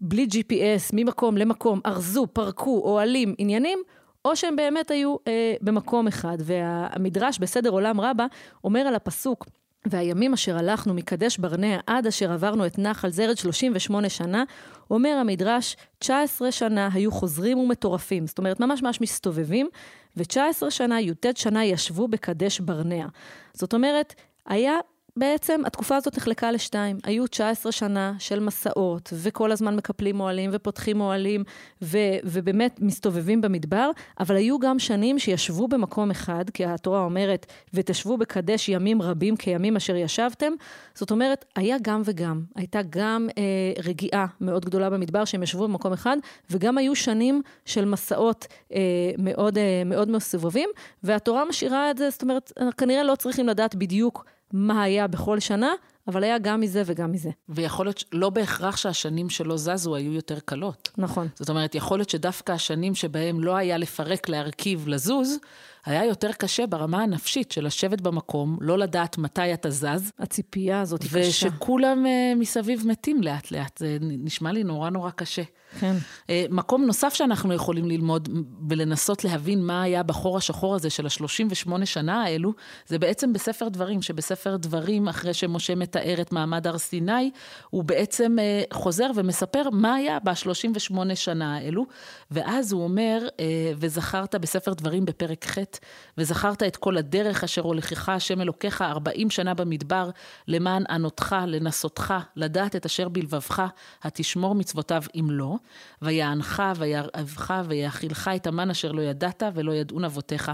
בלי 0.00 0.26
GPS, 0.30 0.90
ממקום 0.92 1.36
למקום, 1.36 1.80
ארזו, 1.86 2.26
פרקו, 2.32 2.82
אוהלים, 2.84 3.34
עניינים? 3.38 3.78
או 4.24 4.36
שהם 4.36 4.56
באמת 4.56 4.90
היו 4.90 5.16
אה, 5.28 5.54
במקום 5.60 6.06
אחד. 6.06 6.36
והמדרש 6.40 7.38
בסדר 7.38 7.70
עולם 7.70 8.00
רבה 8.00 8.26
אומר 8.64 8.80
על 8.80 8.94
הפסוק, 8.94 9.46
והימים 9.86 10.32
אשר 10.32 10.58
הלכנו 10.58 10.94
מקדש 10.94 11.38
ברנע 11.38 11.78
עד 11.86 12.06
אשר 12.06 12.32
עברנו 12.32 12.66
את 12.66 12.78
נחל 12.78 13.10
זרד 13.10 13.36
38 13.36 14.08
שנה, 14.08 14.44
אומר 14.90 15.16
המדרש, 15.20 15.76
19 15.98 16.52
שנה 16.52 16.88
היו 16.92 17.12
חוזרים 17.12 17.58
ומטורפים. 17.58 18.26
זאת 18.26 18.38
אומרת, 18.38 18.60
ממש 18.60 18.82
ממש 18.82 19.00
מסתובבים, 19.00 19.68
ו-19 20.16 20.70
שנה, 20.70 21.00
י"ט 21.00 21.36
שנה, 21.36 21.64
ישבו 21.64 22.08
בקדש 22.08 22.60
ברנע. 22.60 23.06
זאת 23.52 23.74
אומרת, 23.74 24.14
היה 24.46 24.74
בעצם 25.16 25.60
התקופה 25.66 25.96
הזאת 25.96 26.16
נחלקה 26.16 26.50
לשתיים. 26.50 26.98
היו 27.04 27.26
19 27.26 27.72
שנה 27.72 28.12
של 28.18 28.40
מסעות, 28.40 29.12
וכל 29.22 29.52
הזמן 29.52 29.76
מקפלים 29.76 30.20
אוהלים 30.20 30.50
ופותחים 30.52 31.00
אוהלים, 31.00 31.44
ו- 31.82 31.98
ובאמת 32.24 32.76
מסתובבים 32.80 33.40
במדבר, 33.40 33.90
אבל 34.20 34.36
היו 34.36 34.58
גם 34.58 34.78
שנים 34.78 35.18
שישבו 35.18 35.68
במקום 35.68 36.10
אחד, 36.10 36.50
כי 36.50 36.64
התורה 36.64 37.00
אומרת, 37.00 37.46
ותשבו 37.74 38.16
בקדש 38.16 38.68
ימים 38.68 39.02
רבים 39.02 39.36
כימים 39.36 39.76
אשר 39.76 39.96
ישבתם. 39.96 40.52
זאת 40.94 41.10
אומרת, 41.10 41.44
היה 41.56 41.76
גם 41.82 42.02
וגם. 42.04 42.42
הייתה 42.56 42.80
גם 42.90 43.28
אה, 43.38 43.82
רגיעה 43.84 44.26
מאוד 44.40 44.64
גדולה 44.64 44.90
במדבר, 44.90 45.24
שהם 45.24 45.42
ישבו 45.42 45.68
במקום 45.68 45.92
אחד, 45.92 46.16
וגם 46.50 46.78
היו 46.78 46.94
שנים 46.94 47.42
של 47.64 47.84
מסעות 47.84 48.46
אה, 48.72 48.80
מאוד, 49.18 49.58
אה, 49.58 49.82
מאוד 49.86 50.10
מסובבים, 50.10 50.70
והתורה 51.02 51.44
משאירה 51.44 51.90
את 51.90 51.98
זה, 51.98 52.10
זאת 52.10 52.22
אומרת, 52.22 52.52
כנראה 52.76 53.02
לא 53.02 53.14
צריכים 53.14 53.46
לדעת 53.48 53.74
בדיוק. 53.74 54.24
מה 54.54 54.82
היה 54.82 55.06
בכל 55.06 55.40
שנה, 55.40 55.72
אבל 56.08 56.24
היה 56.24 56.38
גם 56.38 56.60
מזה 56.60 56.82
וגם 56.86 57.12
מזה. 57.12 57.30
ויכול 57.48 57.86
להיות, 57.86 58.04
לא 58.12 58.30
בהכרח 58.30 58.76
שהשנים 58.76 59.30
שלא 59.30 59.56
זזו 59.56 59.94
היו 59.94 60.12
יותר 60.12 60.38
קלות. 60.44 60.90
נכון. 60.98 61.28
זאת 61.34 61.48
אומרת, 61.48 61.74
יכול 61.74 61.98
להיות 61.98 62.10
שדווקא 62.10 62.52
השנים 62.52 62.94
שבהם 62.94 63.40
לא 63.40 63.56
היה 63.56 63.78
לפרק, 63.78 64.28
להרכיב, 64.28 64.88
לזוז, 64.88 65.38
היה 65.86 66.04
יותר 66.04 66.32
קשה 66.32 66.66
ברמה 66.66 67.02
הנפשית 67.02 67.52
של 67.52 67.66
לשבת 67.66 68.00
במקום, 68.00 68.58
לא 68.60 68.78
לדעת 68.78 69.18
מתי 69.18 69.54
אתה 69.54 69.70
זז. 69.70 70.12
הציפייה 70.18 70.80
הזאת 70.80 71.02
היא 71.02 71.10
קשה. 71.10 71.48
ושכולם 71.48 72.06
uh, 72.06 72.38
מסביב 72.38 72.82
מתים 72.86 73.22
לאט-לאט. 73.22 73.78
זה 73.78 73.98
נשמע 74.00 74.52
לי 74.52 74.64
נורא 74.64 74.90
נורא 74.90 75.10
קשה. 75.10 75.42
כן. 75.80 75.96
Uh, 76.22 76.30
מקום 76.50 76.84
נוסף 76.84 77.14
שאנחנו 77.14 77.54
יכולים 77.54 77.88
ללמוד 77.88 78.28
ולנסות 78.68 79.24
להבין 79.24 79.62
מה 79.62 79.82
היה 79.82 80.02
בחור 80.02 80.36
השחור 80.36 80.74
הזה 80.74 80.90
של 80.90 81.06
ה-38 81.06 81.84
שנה 81.84 82.22
האלו, 82.22 82.52
זה 82.86 82.98
בעצם 82.98 83.32
בספר 83.32 83.68
דברים, 83.68 84.02
שבספר 84.02 84.56
דברים, 84.56 85.08
אחרי 85.08 85.34
שמשה 85.34 85.74
מתאר 85.74 86.20
את 86.20 86.32
מעמד 86.32 86.66
הר 86.66 86.78
סיני, 86.78 87.30
הוא 87.70 87.84
בעצם 87.84 88.36
uh, 88.38 88.74
חוזר 88.74 89.10
ומספר 89.14 89.70
מה 89.72 89.94
היה 89.94 90.18
ב-38 90.24 91.14
שנה 91.14 91.56
האלו, 91.56 91.86
ואז 92.30 92.72
הוא 92.72 92.84
אומר, 92.84 93.18
uh, 93.28 93.40
וזכרת 93.76 94.34
בספר 94.34 94.72
דברים 94.74 95.04
בפרק 95.04 95.46
ח', 95.46 95.73
וזכרת 96.18 96.62
את 96.62 96.76
כל 96.76 96.96
הדרך 96.96 97.44
אשר 97.44 97.62
הולכך 97.62 98.08
השם 98.08 98.40
אלוקיך 98.40 98.82
ארבעים 98.82 99.30
שנה 99.30 99.54
במדבר, 99.54 100.10
למען 100.48 100.84
ענותך, 100.90 101.36
לנסותך, 101.46 102.14
לדעת 102.36 102.76
את 102.76 102.86
אשר 102.86 103.08
בלבבך, 103.08 103.62
התשמור 104.02 104.54
מצוותיו 104.54 105.02
אם 105.14 105.26
לא, 105.30 105.56
ויענך, 106.02 106.62
וירעבך, 106.76 107.54
ויאכילך 107.68 108.30
את 108.36 108.46
המן 108.46 108.70
אשר 108.70 108.92
לא 108.92 109.02
ידעת 109.02 109.42
ולא 109.54 109.72
ידעון 109.72 110.04
אבותיך. 110.04 110.52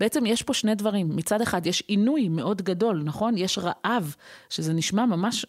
בעצם 0.00 0.26
יש 0.26 0.42
פה 0.42 0.54
שני 0.54 0.74
דברים. 0.74 1.16
מצד 1.16 1.40
אחד 1.40 1.66
יש 1.66 1.82
עינוי 1.86 2.28
מאוד 2.28 2.62
גדול, 2.62 3.02
נכון? 3.04 3.38
יש 3.38 3.58
רעב, 3.58 4.14
שזה 4.48 4.72
נשמע 4.72 5.06
ממש 5.06 5.46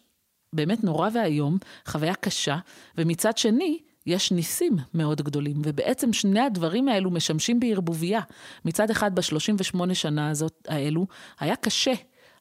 באמת 0.54 0.84
נורא 0.84 1.08
ואיום, 1.14 1.58
חוויה 1.86 2.14
קשה, 2.14 2.56
ומצד 2.98 3.38
שני, 3.38 3.78
יש 4.06 4.32
ניסים 4.32 4.76
מאוד 4.94 5.22
גדולים, 5.22 5.56
ובעצם 5.64 6.12
שני 6.12 6.40
הדברים 6.40 6.88
האלו 6.88 7.10
משמשים 7.10 7.60
בערבוביה. 7.60 8.20
מצד 8.64 8.90
אחד, 8.90 9.14
בשלושים 9.14 9.56
שנה 9.94 10.30
הזאת, 10.30 10.68
האלו, 10.68 11.06
היה 11.40 11.56
קשה. 11.56 11.92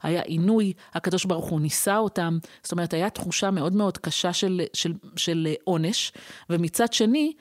היה 0.03 0.22
עינוי, 0.22 0.74
הקדוש 0.94 1.25
ברוך 1.25 1.50
הוא 1.50 1.62
ניסה 1.62 1.98
אותם, 1.98 2.38
זאת 2.63 2.72
אומרת, 2.72 2.94
הייתה 2.94 3.10
תחושה 3.10 3.51
מאוד 3.51 3.75
מאוד 3.75 3.98
קשה 3.98 4.34
של, 4.34 4.62
של, 4.74 4.94
של 5.15 5.48
עונש, 5.63 6.12
ומצד 6.50 6.94
שני, 6.94 7.34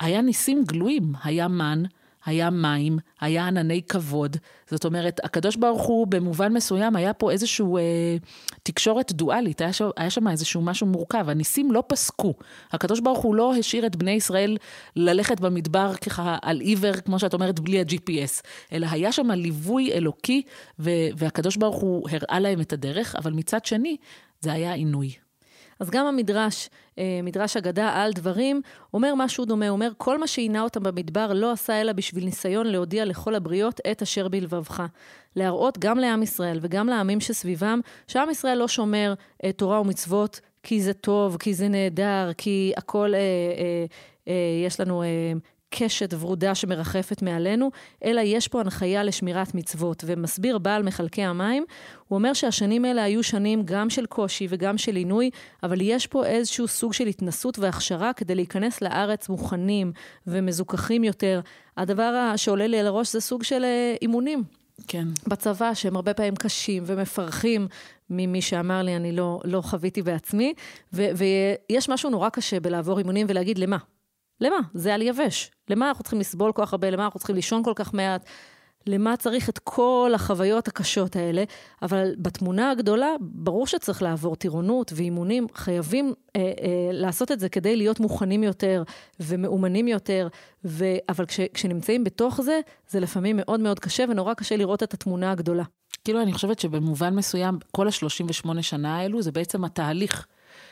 היה 0.00 0.22
ניסים 0.22 0.64
גלויים, 0.64 1.12
היה 1.24 1.48
מן, 1.48 1.82
היה 2.24 2.50
מים, 2.50 2.98
היה 3.20 3.46
ענני 3.46 3.82
כבוד. 3.82 4.36
זאת 4.70 4.84
אומרת, 4.84 5.20
הקדוש 5.24 5.56
ברוך 5.56 5.82
הוא 5.82 6.06
במובן 6.06 6.52
מסוים, 6.52 6.96
היה 6.96 7.12
פה 7.12 7.30
איזושהי 7.30 7.66
אה, 7.78 8.16
תקשורת 8.62 9.12
דואלית, 9.12 9.60
היה, 9.60 9.72
ש... 9.72 9.82
היה 9.96 10.10
שם 10.10 10.28
איזשהו 10.28 10.62
משהו 10.62 10.86
מורכב. 10.86 11.28
הניסים 11.28 11.72
לא 11.72 11.82
פסקו. 11.86 12.34
הקדוש 12.72 13.00
ברוך 13.00 13.18
הוא 13.18 13.34
לא 13.34 13.54
השאיר 13.54 13.86
את 13.86 13.96
בני 13.96 14.10
ישראל 14.10 14.56
ללכת 14.96 15.40
במדבר 15.40 15.94
ככה 15.94 16.38
על 16.42 16.60
עיוור, 16.60 16.92
כמו 16.92 17.18
שאת 17.18 17.34
אומרת, 17.34 17.60
בלי 17.60 17.80
ה-GPS, 17.80 18.42
אלא 18.72 18.86
היה 18.90 19.12
שם 19.12 19.30
ליווי 19.30 19.92
אלוקי, 19.92 20.42
ו... 20.78 20.90
והקדוש 21.16 21.56
ברוך 21.56 21.76
הוא 21.76 22.08
הראה 22.10 22.40
להם 22.40 22.60
את 22.60 22.72
הדרך, 22.72 23.16
אבל 23.16 23.32
מצד 23.32 23.64
שני, 23.64 23.96
זה 24.40 24.52
היה 24.52 24.72
עינוי. 24.72 25.29
אז 25.80 25.90
גם 25.90 26.06
המדרש, 26.06 26.70
אה, 26.98 27.20
מדרש 27.22 27.56
אגדה 27.56 27.92
על 27.94 28.12
דברים, 28.12 28.62
אומר 28.94 29.14
משהו 29.14 29.44
דומה, 29.44 29.68
אומר, 29.68 29.90
כל 29.96 30.18
מה 30.18 30.26
שעינה 30.26 30.62
אותם 30.62 30.82
במדבר 30.82 31.32
לא 31.32 31.52
עשה 31.52 31.80
אלא 31.80 31.92
בשביל 31.92 32.24
ניסיון 32.24 32.66
להודיע 32.66 33.04
לכל 33.04 33.34
הבריות 33.34 33.80
את 33.90 34.02
אשר 34.02 34.28
בלבבך. 34.28 34.82
להראות 35.36 35.78
גם 35.78 35.98
לעם 35.98 36.22
ישראל 36.22 36.58
וגם 36.62 36.86
לעמים 36.86 37.20
שסביבם, 37.20 37.80
שעם 38.06 38.30
ישראל 38.30 38.58
לא 38.58 38.68
שומר 38.68 39.14
אה, 39.44 39.52
תורה 39.52 39.80
ומצוות 39.80 40.40
כי 40.62 40.80
זה 40.80 40.92
טוב, 40.92 41.36
כי 41.36 41.54
זה 41.54 41.68
נהדר, 41.68 42.30
כי 42.38 42.72
הכל, 42.76 43.14
אה, 43.14 43.18
אה, 43.18 43.84
אה, 44.28 44.66
יש 44.66 44.80
לנו 44.80 45.02
קשת 45.70 46.14
ורודה 46.20 46.54
שמרחפת 46.54 47.22
מעלינו, 47.22 47.70
אלא 48.04 48.20
יש 48.20 48.48
פה 48.48 48.60
הנחיה 48.60 49.02
לשמירת 49.02 49.54
מצוות. 49.54 50.04
ומסביר 50.06 50.58
בעל 50.58 50.82
מחלקי 50.82 51.22
המים, 51.22 51.64
הוא 52.08 52.16
אומר 52.16 52.32
שהשנים 52.32 52.84
האלה 52.84 53.02
היו 53.02 53.22
שנים 53.22 53.62
גם 53.64 53.90
של 53.90 54.06
קושי 54.06 54.46
וגם 54.50 54.78
של 54.78 54.96
עינוי, 54.96 55.30
אבל 55.62 55.80
יש 55.80 56.06
פה 56.06 56.26
איזשהו 56.26 56.68
סוג 56.68 56.92
של 56.92 57.06
התנסות 57.06 57.58
והכשרה 57.58 58.12
כדי 58.12 58.34
להיכנס 58.34 58.82
לארץ 58.82 59.28
מוכנים 59.28 59.92
ומזוכחים 60.26 61.04
יותר. 61.04 61.40
הדבר 61.76 62.32
שעולה 62.36 62.66
לי 62.66 62.80
על 62.80 62.86
הראש 62.86 63.12
זה 63.12 63.20
סוג 63.20 63.42
של 63.42 63.64
אה, 63.64 63.94
אימונים. 64.02 64.44
כן. 64.88 65.04
בצבא, 65.26 65.74
שהם 65.74 65.96
הרבה 65.96 66.14
פעמים 66.14 66.36
קשים 66.36 66.82
ומפרכים 66.86 67.68
ממי 68.10 68.42
שאמר 68.42 68.82
לי, 68.82 68.96
אני 68.96 69.12
לא, 69.12 69.40
לא 69.44 69.60
חוויתי 69.60 70.02
בעצמי, 70.02 70.54
ו- 70.92 71.10
ויש 71.16 71.88
משהו 71.88 72.10
נורא 72.10 72.28
קשה 72.28 72.60
בלעבור 72.60 72.98
אימונים 72.98 73.26
ולהגיד 73.30 73.58
למה. 73.58 73.76
למה? 74.40 74.56
זה 74.74 74.94
על 74.94 75.02
יבש. 75.02 75.50
למה 75.70 75.88
אנחנו 75.88 76.04
צריכים 76.04 76.20
לסבול 76.20 76.52
כל 76.52 76.62
כך 76.64 76.72
הרבה? 76.72 76.90
למה 76.90 77.04
אנחנו 77.04 77.18
צריכים 77.18 77.36
לישון 77.36 77.64
כל 77.64 77.72
כך 77.74 77.94
מעט? 77.94 78.24
למה 78.86 79.16
צריך 79.16 79.48
את 79.48 79.58
כל 79.58 80.12
החוויות 80.14 80.68
הקשות 80.68 81.16
האלה? 81.16 81.44
אבל 81.82 82.14
בתמונה 82.18 82.70
הגדולה, 82.70 83.08
ברור 83.20 83.66
שצריך 83.66 84.02
לעבור 84.02 84.36
טירונות 84.36 84.92
ואימונים. 84.96 85.46
חייבים 85.54 86.14
אה, 86.36 86.40
אה, 86.40 86.90
לעשות 86.92 87.32
את 87.32 87.40
זה 87.40 87.48
כדי 87.48 87.76
להיות 87.76 88.00
מוכנים 88.00 88.42
יותר 88.42 88.82
ומאומנים 89.20 89.88
יותר. 89.88 90.28
ו... 90.64 90.84
אבל 91.08 91.26
כש... 91.26 91.40
כשנמצאים 91.54 92.04
בתוך 92.04 92.40
זה, 92.40 92.60
זה 92.88 93.00
לפעמים 93.00 93.36
מאוד 93.36 93.60
מאוד 93.60 93.78
קשה, 93.78 94.04
ונורא 94.08 94.34
קשה 94.34 94.56
לראות 94.56 94.82
את 94.82 94.94
התמונה 94.94 95.30
הגדולה. 95.30 95.64
כאילו, 96.04 96.22
אני 96.22 96.32
חושבת 96.32 96.58
שבמובן 96.58 97.14
מסוים, 97.14 97.58
כל 97.72 97.88
ה-38 97.88 98.62
שנה 98.62 98.96
האלו, 98.96 99.22
זה 99.22 99.32
בעצם 99.32 99.64
התהליך. 99.64 100.26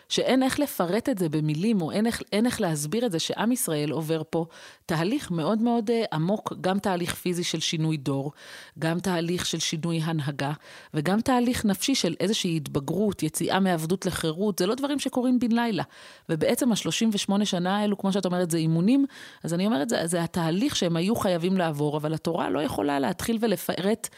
שאין 0.09 0.43
איך 0.43 0.61
לפרט 0.61 1.09
את 1.09 1.19
זה 1.19 1.29
במילים, 1.29 1.83
או 1.83 1.91
אין 1.91 2.07
איך, 2.07 2.23
אין 2.33 2.47
איך 2.47 2.61
להסביר 2.61 3.07
את 3.07 3.13
זה 3.13 3.19
שעם 3.19 3.53
ישראל 3.53 3.91
עובר 3.91 4.23
פה 4.31 4.47
תהליך 4.87 5.31
מאוד 5.31 5.63
מאוד 5.63 5.91
uh, 5.91 5.93
עמוק, 6.13 6.53
גם 6.61 6.79
תהליך 6.79 7.15
פיזי 7.15 7.45
של 7.45 7.61
שינוי 7.61 7.97
דור, 7.97 8.33
גם 8.79 9.01
תהליך 9.01 9.47
של 9.47 9.59
שינוי 9.59 10.01
הנהגה, 10.03 10.53
וגם 10.95 11.21
תהליך 11.21 11.65
נפשי 11.65 11.95
של 11.95 12.15
איזושהי 12.21 12.57
התבגרות, 12.57 13.23
יציאה 13.23 13.61
מעבדות 13.61 14.07
לחירות, 14.07 14.59
זה 14.59 14.67
לא 14.67 14.75
דברים 14.75 14.99
שקורים 14.99 15.39
בן 15.39 15.53
לילה. 15.53 15.83
ובעצם 16.29 16.73
ה-38 16.73 17.45
שנה 17.45 17.79
האלו, 17.79 17.99
כמו 17.99 18.13
שאת 18.13 18.27
אומרת, 18.27 18.51
זה 18.51 18.59
אימונים, 18.59 19.07
אז 19.45 19.55
אני 19.55 19.67
אומרת, 19.67 19.89
זה, 19.89 20.07
זה 20.07 20.23
התהליך 20.23 20.77
שהם 20.77 20.97
היו 20.97 21.17
חייבים 21.17 21.57
לעבור, 21.57 21.97
אבל 21.97 22.15
התורה 22.15 22.51
לא 22.51 22.63
יכולה 22.63 22.99
להתחיל 22.99 23.39
ולפרט 23.41 24.09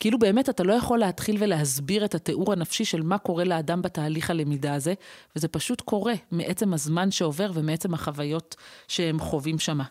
כאילו 0.00 0.18
באמת 0.18 0.48
אתה 0.48 0.62
לא 0.62 0.72
יכול 0.72 0.98
להתחיל 0.98 1.36
ולהסביר 1.40 2.04
את 2.04 2.14
התיאור 2.14 2.52
הנפשי 2.52 2.84
של 2.84 3.02
מה 3.02 3.18
קורה 3.18 3.44
לאדם 3.44 3.82
בתהליך 3.82 4.30
הלמידה 4.30 4.74
הזה, 4.74 4.94
וזה 5.36 5.48
פשוט 5.48 5.80
קורה 5.80 6.14
מעצם 6.30 6.74
הזמן 6.74 7.10
שעובר 7.10 7.50
ומעצם 7.54 7.94
החוויות 7.94 8.56
שהם 8.88 9.18
חווים 9.18 9.58
שמה. 9.58 9.84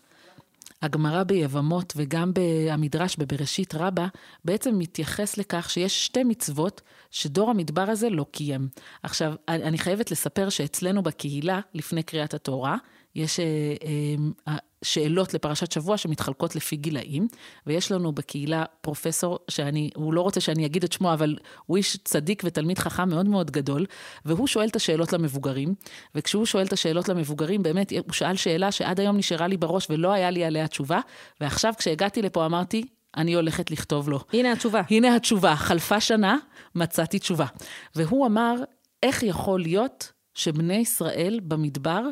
הגמרא 0.82 1.22
ביבמות 1.22 1.92
וגם 1.96 2.32
המדרש 2.70 3.16
בבראשית 3.16 3.74
רבה 3.74 4.06
בעצם 4.44 4.78
מתייחס 4.78 5.36
לכך 5.36 5.70
שיש 5.70 6.04
שתי 6.04 6.24
מצוות 6.24 6.80
שדור 7.10 7.50
המדבר 7.50 7.82
הזה 7.82 8.10
לא 8.10 8.26
קיים. 8.30 8.68
עכשיו, 9.02 9.34
אני 9.48 9.78
חייבת 9.78 10.10
לספר 10.10 10.48
שאצלנו 10.48 11.02
בקהילה, 11.02 11.60
לפני 11.74 12.02
קריאת 12.02 12.34
התורה, 12.34 12.76
יש 13.14 13.40
אה, 13.40 13.44
אה, 14.48 14.56
שאלות 14.86 15.34
לפרשת 15.34 15.72
שבוע 15.72 15.96
שמתחלקות 15.96 16.56
לפי 16.56 16.76
גילאים, 16.76 17.28
ויש 17.66 17.92
לנו 17.92 18.12
בקהילה 18.12 18.64
פרופסור, 18.80 19.38
שאני, 19.48 19.90
הוא 19.94 20.14
לא 20.14 20.20
רוצה 20.20 20.40
שאני 20.40 20.66
אגיד 20.66 20.84
את 20.84 20.92
שמו, 20.92 21.12
אבל 21.12 21.36
הוא 21.66 21.76
איש 21.76 21.96
צדיק 21.96 22.42
ותלמיד 22.44 22.78
חכם 22.78 23.08
מאוד 23.08 23.28
מאוד 23.28 23.50
גדול, 23.50 23.86
והוא 24.24 24.46
שואל 24.46 24.68
את 24.68 24.76
השאלות 24.76 25.12
למבוגרים, 25.12 25.74
וכשהוא 26.14 26.46
שואל 26.46 26.66
את 26.66 26.72
השאלות 26.72 27.08
למבוגרים, 27.08 27.62
באמת, 27.62 27.92
הוא 27.92 28.12
שאל 28.12 28.36
שאלה 28.36 28.72
שעד 28.72 29.00
היום 29.00 29.16
נשארה 29.16 29.46
לי 29.46 29.56
בראש 29.56 29.86
ולא 29.90 30.12
היה 30.12 30.30
לי 30.30 30.44
עליה 30.44 30.68
תשובה, 30.68 31.00
ועכשיו 31.40 31.72
כשהגעתי 31.78 32.22
לפה 32.22 32.46
אמרתי, 32.46 32.84
אני 33.16 33.34
הולכת 33.34 33.70
לכתוב 33.70 34.08
לו. 34.08 34.20
הנה 34.32 34.52
התשובה. 34.52 34.82
הנה 34.90 35.16
התשובה. 35.16 35.56
חלפה 35.56 36.00
שנה, 36.00 36.36
מצאתי 36.74 37.18
תשובה. 37.18 37.46
והוא 37.94 38.26
אמר, 38.26 38.54
איך 39.02 39.22
יכול 39.22 39.60
להיות 39.60 40.12
שבני 40.34 40.74
ישראל 40.74 41.40
במדבר 41.42 42.02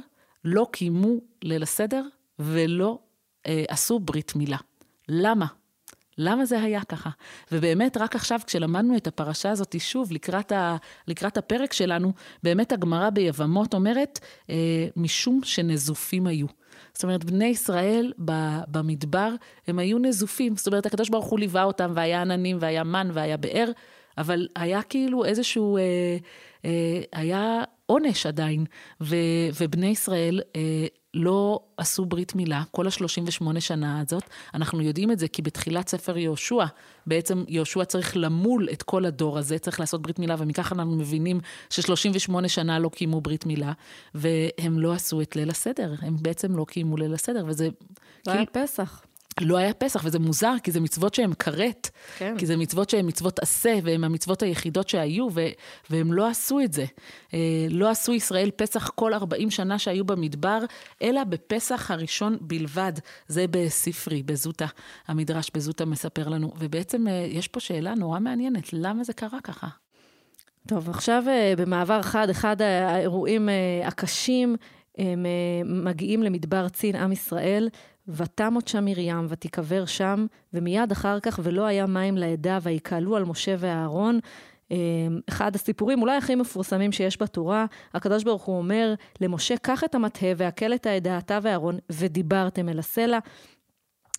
לא 0.45 0.67
קיימו 0.73 1.21
ליל 1.43 1.63
הסדר 1.63 2.03
ולא 2.39 2.99
אה, 3.47 3.65
עשו 3.69 3.99
ברית 3.99 4.37
מילה. 4.37 4.59
למה? 5.09 5.47
למה 6.19 6.45
זה 6.45 6.61
היה 6.61 6.85
ככה? 6.85 7.11
ובאמת, 7.53 7.97
רק 7.97 8.17
עכשיו, 8.17 8.41
כשלמדנו 8.47 8.97
את 8.97 9.07
הפרשה 9.07 9.51
הזאת 9.51 9.81
שוב, 9.81 10.13
לקראת, 10.13 10.53
ה, 10.53 10.77
לקראת 11.09 11.37
הפרק 11.37 11.73
שלנו, 11.73 12.13
באמת 12.43 12.73
הגמרא 12.73 13.11
ביבמות 13.11 13.75
אומרת, 13.75 14.21
אה, 14.51 14.87
משום 14.97 15.41
שנזופים 15.45 16.27
היו. 16.27 16.47
זאת 16.95 17.03
אומרת, 17.03 17.25
בני 17.25 17.45
ישראל 17.45 18.13
במדבר, 18.69 19.35
הם 19.67 19.79
היו 19.79 19.99
נזופים. 19.99 20.57
זאת 20.57 20.67
אומרת, 20.67 20.87
הקדוש 20.87 21.09
ברוך 21.09 21.27
הוא 21.27 21.39
ליווה 21.39 21.65
אותם, 21.65 21.93
והיה 21.95 22.21
עננים, 22.21 22.57
והיה 22.61 22.85
מן, 22.85 23.11
והיה 23.13 23.37
באר, 23.37 23.71
אבל 24.19 24.49
היה 24.57 24.83
כאילו 24.83 25.25
איזשהו, 25.25 25.77
אה, 25.77 25.83
אה, 26.65 27.01
היה 27.13 27.65
עונש 27.87 28.27
עדיין, 28.27 28.65
ו, 29.01 29.17
ובני 29.61 29.87
ישראל 29.87 30.41
אה, 30.57 30.87
לא 31.15 31.61
עשו 31.77 32.05
ברית 32.05 32.35
מילה 32.35 32.63
כל 32.71 32.87
ה-38 32.87 33.61
שנה 33.61 34.01
הזאת. 34.01 34.23
אנחנו 34.55 34.83
יודעים 34.83 35.11
את 35.11 35.19
זה 35.19 35.29
כי 35.29 35.43
בתחילת 35.43 35.89
ספר 35.89 36.17
יהושע, 36.19 36.65
בעצם 37.07 37.45
יהושע 37.49 37.85
צריך 37.85 38.13
למול 38.17 38.69
את 38.73 38.83
כל 38.83 39.05
הדור 39.05 39.39
הזה, 39.39 39.59
צריך 39.59 39.81
לעשות 39.81 40.03
ברית 40.03 40.19
מילה, 40.19 40.35
ומכך 40.39 40.73
אנחנו 40.73 40.93
מבינים 40.93 41.41
ש-38 41.71 42.49
שנה 42.49 42.79
לא 42.79 42.89
קיימו 42.89 43.21
ברית 43.21 43.47
מילה, 43.47 43.73
והם 44.15 44.79
לא 44.79 44.93
עשו 44.93 45.21
את 45.21 45.37
ליל 45.37 45.51
הסדר, 45.51 45.95
הם 46.03 46.17
בעצם 46.23 46.57
לא 46.57 46.65
קיימו 46.69 46.97
ליל 46.97 47.15
הסדר, 47.15 47.45
וזה... 47.49 47.69
לא 48.27 48.33
היה 48.33 48.47
פסח. 48.53 49.05
לא 49.41 49.57
היה 49.57 49.75
פסח, 49.75 50.03
וזה 50.05 50.19
מוזר, 50.19 50.55
כי 50.63 50.71
זה 50.73 50.81
מצוות 50.81 51.15
שהן 51.15 51.35
כרת. 51.35 51.91
כן. 52.19 52.35
כי 52.39 52.47
זה 52.47 52.57
מצוות 52.57 52.91
שהן 52.91 53.07
מצוות 53.07 53.39
עשה, 53.39 53.79
והן 53.83 54.05
המצוות 54.05 54.43
היחידות 54.43 54.89
שהיו, 54.89 55.29
ו- 55.33 55.49
והם 55.91 56.13
לא 56.13 56.29
עשו 56.29 56.61
את 56.61 56.73
זה. 56.73 56.85
אה, 57.35 57.67
לא 57.71 57.91
עשו 57.91 58.13
ישראל 58.15 58.51
פסח 58.57 58.91
כל 58.95 59.15
40 59.15 59.51
שנה 59.51 59.79
שהיו 59.79 60.05
במדבר, 60.05 60.59
אלא 61.03 61.25
בפסח 61.25 61.91
הראשון 61.91 62.37
בלבד. 62.41 62.93
זה 63.29 63.47
בספרי, 63.51 64.23
בזוטה, 64.23 64.67
המדרש 65.09 65.51
בזוטה 65.55 65.85
מספר 65.85 66.29
לנו. 66.29 66.53
ובעצם 66.59 67.09
אה, 67.09 67.13
יש 67.13 67.49
פה 67.49 67.61
שאלה 67.61 67.95
נורא 67.95 68.21
מעניינת, 68.21 68.73
למה 68.73 69.05
זה 69.05 69.13
קרה 69.13 69.41
ככה? 69.45 69.69
טוב, 70.69 70.91
עכשיו 70.91 71.25
אה, 71.29 71.55
במעבר 71.57 72.03
חד, 72.03 72.31
אחד 72.31 72.63
האירועים 72.63 73.49
הקשים, 73.85 74.57
הם 74.99 75.27
מגיעים 75.65 76.23
למדבר 76.23 76.69
צין, 76.69 76.97
עם 76.97 77.13
ישראל. 77.13 77.69
ותמות 78.09 78.69
שם 78.69 78.85
מרים, 78.85 79.27
ותיקבר 79.29 79.85
שם, 79.85 80.27
ומיד 80.53 80.93
אחר 80.93 81.21
כך, 81.21 81.41
ולא 81.43 81.65
היה 81.65 81.87
מים 81.87 82.17
לעדה, 82.17 82.59
ויקהלו 82.63 83.17
על 83.17 83.25
משה 83.25 83.55
ואהרון. 83.59 84.19
אמ, 84.71 85.21
אחד 85.29 85.55
הסיפורים 85.55 86.03
אולי 86.03 86.17
הכי 86.17 86.35
מפורסמים 86.35 86.93
שיש 86.93 87.23
בתורה, 87.23 87.67
הקדוש 87.95 88.25
ברוך 88.25 88.43
הוא 88.43 88.59
אומר 88.59 88.95
למשה, 89.21 89.57
קח 89.57 89.85
את 89.85 89.95
המטה 89.95 90.27
והקל 90.37 90.75
את 90.75 90.87
העדה, 90.87 91.19
אתה 91.19 91.39
ואהרון, 91.43 91.79
ודיברתם 91.91 92.69
אל 92.69 92.79
הסלע. 92.79 93.19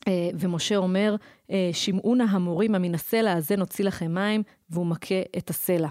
אה, 0.07 0.29
ומשה 0.39 0.75
אומר, 0.75 1.15
אה, 1.51 1.69
שמעו 1.73 2.15
נא 2.15 2.23
המורים 2.29 2.71
מן 2.71 2.95
הסלע 2.95 3.33
הזה 3.33 3.55
נוציא 3.55 3.85
לכם 3.85 4.13
מים, 4.13 4.43
והוא 4.69 4.85
מכה 4.85 5.21
את 5.37 5.49
הסלע. 5.49 5.89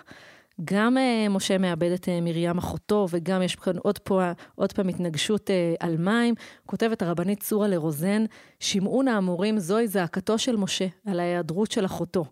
גם 0.64 0.96
uh, 0.96 1.28
משה 1.28 1.58
מאבד 1.58 1.90
את 1.90 2.04
uh, 2.04 2.22
מרים 2.22 2.58
אחותו, 2.58 3.06
וגם 3.10 3.42
יש 3.42 3.56
כאן 3.56 3.76
עוד, 3.78 3.98
פה, 3.98 4.22
עוד 4.54 4.72
פעם 4.72 4.88
התנגשות 4.88 5.50
uh, 5.50 5.76
על 5.80 5.96
מים. 5.96 6.34
כותבת 6.66 7.02
הרבנית 7.02 7.42
צורה 7.42 7.68
לרוזן, 7.68 8.24
שמעון 8.60 9.08
האמורים, 9.08 9.58
זוהי 9.58 9.88
זעקתו 9.88 10.38
של 10.38 10.56
משה 10.56 10.86
על 11.06 11.20
ההיעדרות 11.20 11.70
של 11.70 11.84
אחותו. 11.84 12.24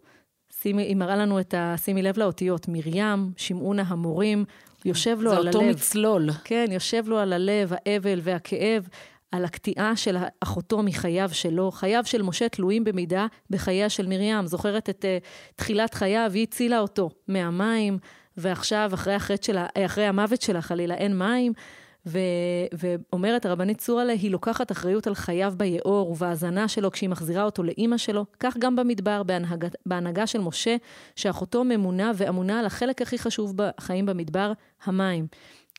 שימי, 0.61 0.83
היא 0.83 0.97
מראה 0.97 1.17
לנו 1.17 1.41
את 1.41 1.55
ה... 1.55 1.75
שימי 1.77 2.03
לב 2.03 2.19
לאותיות, 2.19 2.67
מרים, 2.69 3.33
שמעון 3.37 3.79
ההמורים, 3.79 4.45
יושב 4.85 5.19
לו 5.21 5.31
על 5.31 5.37
הלב. 5.37 5.53
זה 5.53 5.59
אותו 5.59 5.71
מצלול. 5.71 6.31
כן, 6.45 6.67
יושב 6.71 7.05
לו 7.07 7.19
על 7.19 7.33
הלב, 7.33 7.73
האבל 7.73 8.21
והכאב. 8.23 8.89
על 9.33 9.45
הקטיעה 9.45 9.97
של 9.97 10.17
אחותו 10.41 10.83
מחייו 10.83 11.31
שלו. 11.33 11.71
חייו 11.71 12.03
של 12.05 12.23
משה 12.23 12.49
תלויים 12.49 12.85
במידה 12.85 13.27
בחייה 13.51 13.89
של 13.89 14.07
מרים. 14.07 14.47
זוכרת 14.47 14.91
את 14.91 15.05
uh, 15.05 15.25
תחילת 15.57 15.95
חייו, 15.95 16.31
היא 16.35 16.43
הצילה 16.43 16.79
אותו 16.79 17.11
מהמים, 17.29 17.99
ועכשיו, 18.37 18.91
אחרי, 18.95 19.17
שלה, 19.43 19.67
אחרי 19.75 20.07
המוות 20.07 20.43
שלה, 20.43 20.63
חלילה, 20.63 20.95
אין 20.95 21.19
מים. 21.19 21.53
ו, 22.07 22.19
ואומרת 22.73 23.47
הרבנית 23.47 23.79
צורלה, 23.79 24.13
היא 24.13 24.31
לוקחת 24.31 24.73
אחריות 24.73 25.07
על 25.07 25.15
חייו 25.15 25.55
ביאור 25.57 26.11
ובהאזנה 26.11 26.69
שלו 26.69 26.91
כשהיא 26.91 27.09
מחזירה 27.09 27.45
אותו 27.45 27.63
לאימא 27.63 27.97
שלו. 27.97 28.27
כך 28.41 28.57
גם 28.59 28.77
במדבר, 28.77 29.23
בהנהג, 29.23 29.65
בהנהגה 29.87 30.27
של 30.27 30.41
משה, 30.41 30.77
שאחותו 31.17 31.65
ממונה 31.65 32.13
ואמונה 32.17 32.61
על 32.61 32.67
החלק 32.67 33.03
הכי 33.03 33.19
חשוב 33.19 33.53
בחיים 33.57 34.07
במדבר, 34.07 34.53
המים. 34.85 35.27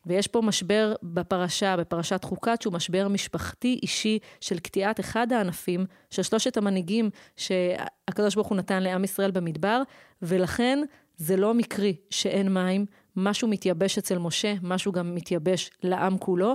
ויש 0.05 0.27
פה 0.27 0.41
משבר 0.41 0.93
בפרשה, 1.03 1.77
בפרשת 1.77 2.23
חוקת, 2.23 2.61
שהוא 2.61 2.73
משבר 2.73 3.07
משפחתי 3.07 3.79
אישי 3.83 4.19
של 4.41 4.59
קטיעת 4.59 4.99
אחד 4.99 5.33
הענפים 5.33 5.85
של 6.09 6.23
שלושת 6.23 6.57
המנהיגים 6.57 7.09
שהקדוש 7.35 8.35
ברוך 8.35 8.47
הוא 8.47 8.57
נתן 8.57 8.83
לעם 8.83 9.03
ישראל 9.03 9.31
במדבר, 9.31 9.81
ולכן 10.21 10.79
זה 11.17 11.37
לא 11.37 11.53
מקרי 11.53 11.95
שאין 12.09 12.53
מים, 12.53 12.85
משהו 13.15 13.47
מתייבש 13.47 13.97
אצל 13.97 14.17
משה, 14.17 14.53
משהו 14.61 14.91
גם 14.91 15.15
מתייבש 15.15 15.71
לעם 15.83 16.17
כולו, 16.17 16.53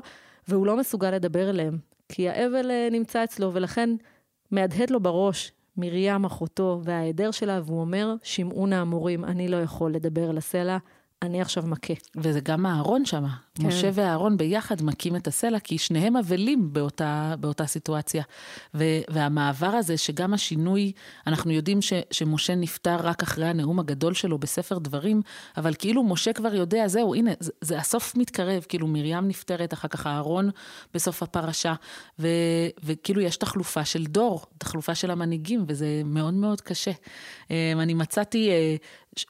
והוא 0.49 0.67
לא 0.67 0.77
מסוגל 0.77 1.11
לדבר 1.11 1.51
אליהם, 1.51 1.79
כי 2.09 2.29
האבל 2.29 2.71
אה, 2.71 2.89
נמצא 2.91 3.25
אצלו, 3.25 3.55
ולכן 3.55 3.91
מהדהד 4.51 4.91
לו 4.91 5.01
בראש 5.01 5.53
מרים 5.77 6.25
אחותו 6.25 6.81
וההיעדר 6.85 7.31
שלה, 7.31 7.61
והוא 7.65 7.81
אומר, 7.81 8.15
שמעו 8.23 8.67
נא 8.67 8.75
המורים, 8.75 9.25
אני 9.25 9.49
לא 9.49 9.57
יכול 9.57 9.95
לדבר 9.95 10.31
אל 10.31 10.39
הסלע, 10.39 10.79
אני 11.23 11.41
עכשיו 11.41 11.63
מכה. 11.67 11.95
וזה 12.17 12.41
גם 12.41 12.67
אהרון 12.67 13.05
שם. 13.05 13.25
כן. 13.55 13.67
משה 13.67 13.91
ואהרון 13.95 14.37
ביחד 14.37 14.83
מכים 14.83 15.17
את 15.17 15.27
הסלע, 15.27 15.59
כי 15.59 15.79
שניהם 15.79 16.17
אבלים 16.17 16.73
באותה, 16.73 17.35
באותה 17.41 17.67
סיטואציה. 17.67 18.23
ו, 18.75 18.85
והמעבר 19.09 19.67
הזה, 19.67 19.97
שגם 19.97 20.35
השינוי, 20.35 20.93
אנחנו 21.27 21.51
יודעים 21.51 21.83
ש, 21.83 21.93
שמשה 22.11 22.55
נפטר 22.55 22.97
רק 22.97 23.23
אחרי 23.23 23.47
הנאום 23.47 23.79
הגדול 23.79 24.15
שלו 24.15 24.39
בספר 24.39 24.79
דברים, 24.79 25.23
אבל 25.57 25.75
כאילו 25.79 26.05
משה 26.05 26.33
כבר 26.33 26.55
יודע, 26.55 26.89
זהו, 26.89 27.15
הנה, 27.15 27.31
זה, 27.41 27.53
זה 27.61 27.79
הסוף 27.79 28.17
מתקרב, 28.17 28.67
כאילו 28.69 28.87
מרים 28.87 29.29
נפטרת, 29.29 29.73
אחר 29.73 29.89
כך 29.89 30.07
אהרון 30.07 30.51
בסוף 30.95 31.23
הפרשה, 31.23 31.75
ו, 32.19 32.29
וכאילו 32.85 33.21
יש 33.21 33.37
תחלופה 33.37 33.85
של 33.85 34.05
דור, 34.05 34.47
תחלופה 34.59 34.95
של 34.95 35.11
המנהיגים, 35.11 35.65
וזה 35.69 36.03
מאוד 36.05 36.35
מאוד 36.35 36.61
קשה. 36.61 36.93
אה, 37.51 37.73
אני 37.73 37.95
מצאתי 37.95 38.51
אה, 38.51 38.77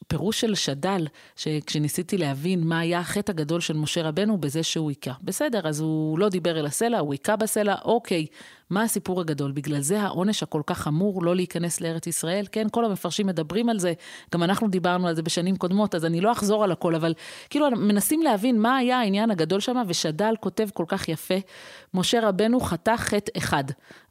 פירוש 0.09 0.41
של 0.41 0.55
שד"ל, 0.55 1.07
שכשניסיתי 1.37 2.19
להבין 2.19 2.61
מה 2.65 2.79
היה 2.79 2.99
החטא 2.99 3.33
הגדול 3.33 3.61
של 3.61 3.77
משה 3.77 4.03
רבנו 4.03 4.39
בזה 4.39 4.63
שהוא 4.63 4.91
היכה. 4.91 5.13
בסדר, 5.23 5.69
אז 5.69 5.81
הוא 5.81 6.19
לא 6.19 6.29
דיבר 6.29 6.61
אל 6.61 6.67
הסלע, 6.67 6.99
הוא 6.99 7.13
היכה 7.13 7.37
בסלע, 7.37 7.75
אוקיי. 7.85 8.27
מה 8.71 8.83
הסיפור 8.83 9.21
הגדול? 9.21 9.53
בגלל 9.53 9.81
זה 9.81 10.01
העונש 10.01 10.43
הכל 10.43 10.63
כך 10.67 10.79
חמור 10.79 11.23
לא 11.23 11.37
להיכנס 11.37 11.81
לארץ 11.81 12.07
ישראל? 12.07 12.47
כן, 12.53 12.67
כל 12.71 12.85
המפרשים 12.85 13.27
מדברים 13.27 13.69
על 13.69 13.79
זה, 13.79 13.93
גם 14.35 14.43
אנחנו 14.43 14.69
דיברנו 14.69 15.09
על 15.09 15.15
זה 15.15 15.23
בשנים 15.23 15.57
קודמות, 15.57 15.95
אז 15.95 16.05
אני 16.05 16.21
לא 16.21 16.33
אחזור 16.33 16.65
על 16.65 16.73
הכל, 16.73 16.95
אבל 16.95 17.15
כאילו 17.51 17.71
מנסים 17.71 18.23
להבין 18.23 18.61
מה 18.61 18.77
היה 18.77 18.99
העניין 18.99 19.31
הגדול 19.31 19.61
שם, 19.61 19.83
ושד"ל 19.87 20.35
כותב 20.41 20.69
כל 20.75 20.85
כך 20.89 21.09
יפה, 21.09 21.35
משה 21.95 22.29
רבנו 22.29 22.61
חטא 22.61 22.97
חטא 22.97 23.39
אחד, 23.39 23.65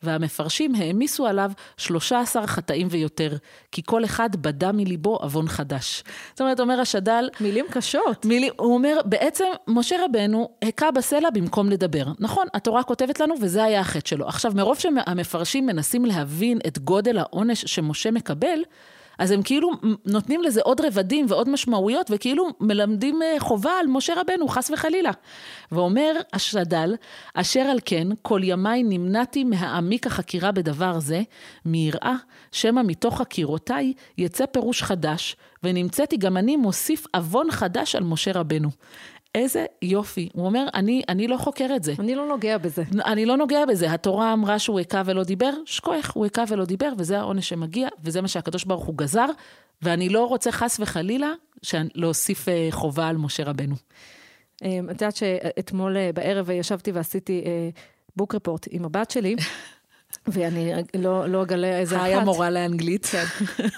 והמפרשים 0.03 0.75
העמיסו 0.75 1.27
עליו 1.27 1.51
13 1.77 2.47
חטאים 2.47 2.87
ויותר, 2.91 3.31
כי 3.71 3.81
כל 3.85 4.05
אחד 4.05 4.35
בדה 4.35 4.71
מליבו 4.71 5.15
עוון 5.15 5.47
חדש. 5.47 6.03
זאת 6.29 6.41
אומרת, 6.41 6.59
אומר 6.59 6.79
השד"ל... 6.79 7.29
מילים 7.39 7.65
קשות. 7.71 8.25
מילים, 8.25 8.53
הוא 8.57 8.73
אומר, 8.73 8.99
בעצם 9.05 9.45
משה 9.67 9.95
רבנו 10.05 10.49
הכה 10.61 10.91
בסלע 10.91 11.29
במקום 11.29 11.69
לדבר. 11.69 12.05
נכון, 12.19 12.47
התורה 12.53 12.83
כותבת 12.83 13.19
לנו, 13.19 13.35
וזה 13.41 13.63
היה 13.63 13.79
החטא 13.79 14.07
שלו. 14.09 14.27
עכשיו, 14.27 14.46
עכשיו, 14.47 14.57
מרוב 14.57 14.79
שהמפרשים 14.79 15.65
מנסים 15.65 16.05
להבין 16.05 16.59
את 16.67 16.79
גודל 16.79 17.17
העונש 17.17 17.65
שמשה 17.65 18.11
מקבל, 18.11 18.59
אז 19.19 19.31
הם 19.31 19.41
כאילו 19.43 19.71
נותנים 20.05 20.43
לזה 20.43 20.61
עוד 20.61 20.81
רבדים 20.81 21.25
ועוד 21.29 21.49
משמעויות, 21.49 22.07
וכאילו 22.09 22.47
מלמדים 22.59 23.21
אה, 23.21 23.35
חובה 23.39 23.71
על 23.79 23.87
משה 23.87 24.13
רבנו, 24.21 24.47
חס 24.47 24.69
וחלילה. 24.69 25.11
ואומר 25.71 26.11
השד"ל, 26.33 26.95
אשר 27.33 27.59
על 27.59 27.79
כן, 27.85 28.07
כל 28.21 28.39
ימיי 28.43 28.83
נמנעתי 28.83 29.43
מהעמיק 29.43 30.07
החקירה 30.07 30.51
בדבר 30.51 30.99
זה, 30.99 31.21
מיראה 31.65 32.15
שמא 32.51 32.81
מתוך 32.83 33.17
חקירותיי 33.17 33.93
יצא 34.17 34.45
פירוש 34.45 34.83
חדש, 34.83 35.35
ונמצאתי 35.63 36.17
גם 36.17 36.37
אני 36.37 36.57
מוסיף 36.57 37.05
עוון 37.15 37.51
חדש 37.51 37.95
על 37.95 38.03
משה 38.03 38.31
רבנו. 38.31 38.69
איזה 39.37 39.65
יופי. 39.81 40.29
הוא 40.33 40.45
אומר, 40.45 40.67
אני, 40.73 41.01
אני 41.09 41.27
לא 41.27 41.37
חוקר 41.37 41.67
את 41.75 41.83
זה. 41.83 41.93
אני 41.99 42.15
לא 42.15 42.27
נוגע 42.27 42.57
בזה. 42.57 42.83
אני 43.05 43.25
לא 43.25 43.37
נוגע 43.37 43.65
בזה. 43.65 43.91
התורה 43.91 44.33
אמרה 44.33 44.59
שהוא 44.59 44.79
היכה 44.79 45.01
ולא 45.05 45.23
דיבר, 45.23 45.51
שכוח, 45.65 46.11
הוא 46.13 46.23
היכה 46.25 46.43
ולא 46.47 46.65
דיבר, 46.65 46.91
וזה 46.97 47.19
העונש 47.19 47.49
שמגיע, 47.49 47.87
וזה 48.03 48.21
מה 48.21 48.27
שהקדוש 48.27 48.63
ברוך 48.63 48.85
הוא 48.85 48.97
גזר, 48.97 49.25
ואני 49.81 50.09
לא 50.09 50.25
רוצה 50.25 50.51
חס 50.51 50.79
וחלילה 50.79 51.33
להוסיף 51.73 52.49
אה, 52.49 52.67
חובה 52.71 53.07
על 53.07 53.17
משה 53.17 53.43
רבנו. 53.43 53.75
אה, 54.63 54.79
את 54.91 55.01
יודעת 55.01 55.15
שאתמול 55.15 55.97
אה, 55.97 56.09
בערב 56.13 56.49
ישבתי 56.49 56.91
ועשיתי 56.91 57.43
בוק 58.15 58.35
רפורט 58.35 58.67
עם 58.69 58.85
הבת 58.85 59.11
שלי. 59.11 59.35
ואני 60.27 60.71
לא, 60.93 61.27
לא 61.27 61.43
אגלה 61.43 61.79
איזה 61.79 61.95
אחת. 61.95 62.05
היה 62.05 62.19
מורה 62.19 62.49
לאנגלית. 62.49 63.05
כן. 63.05 63.23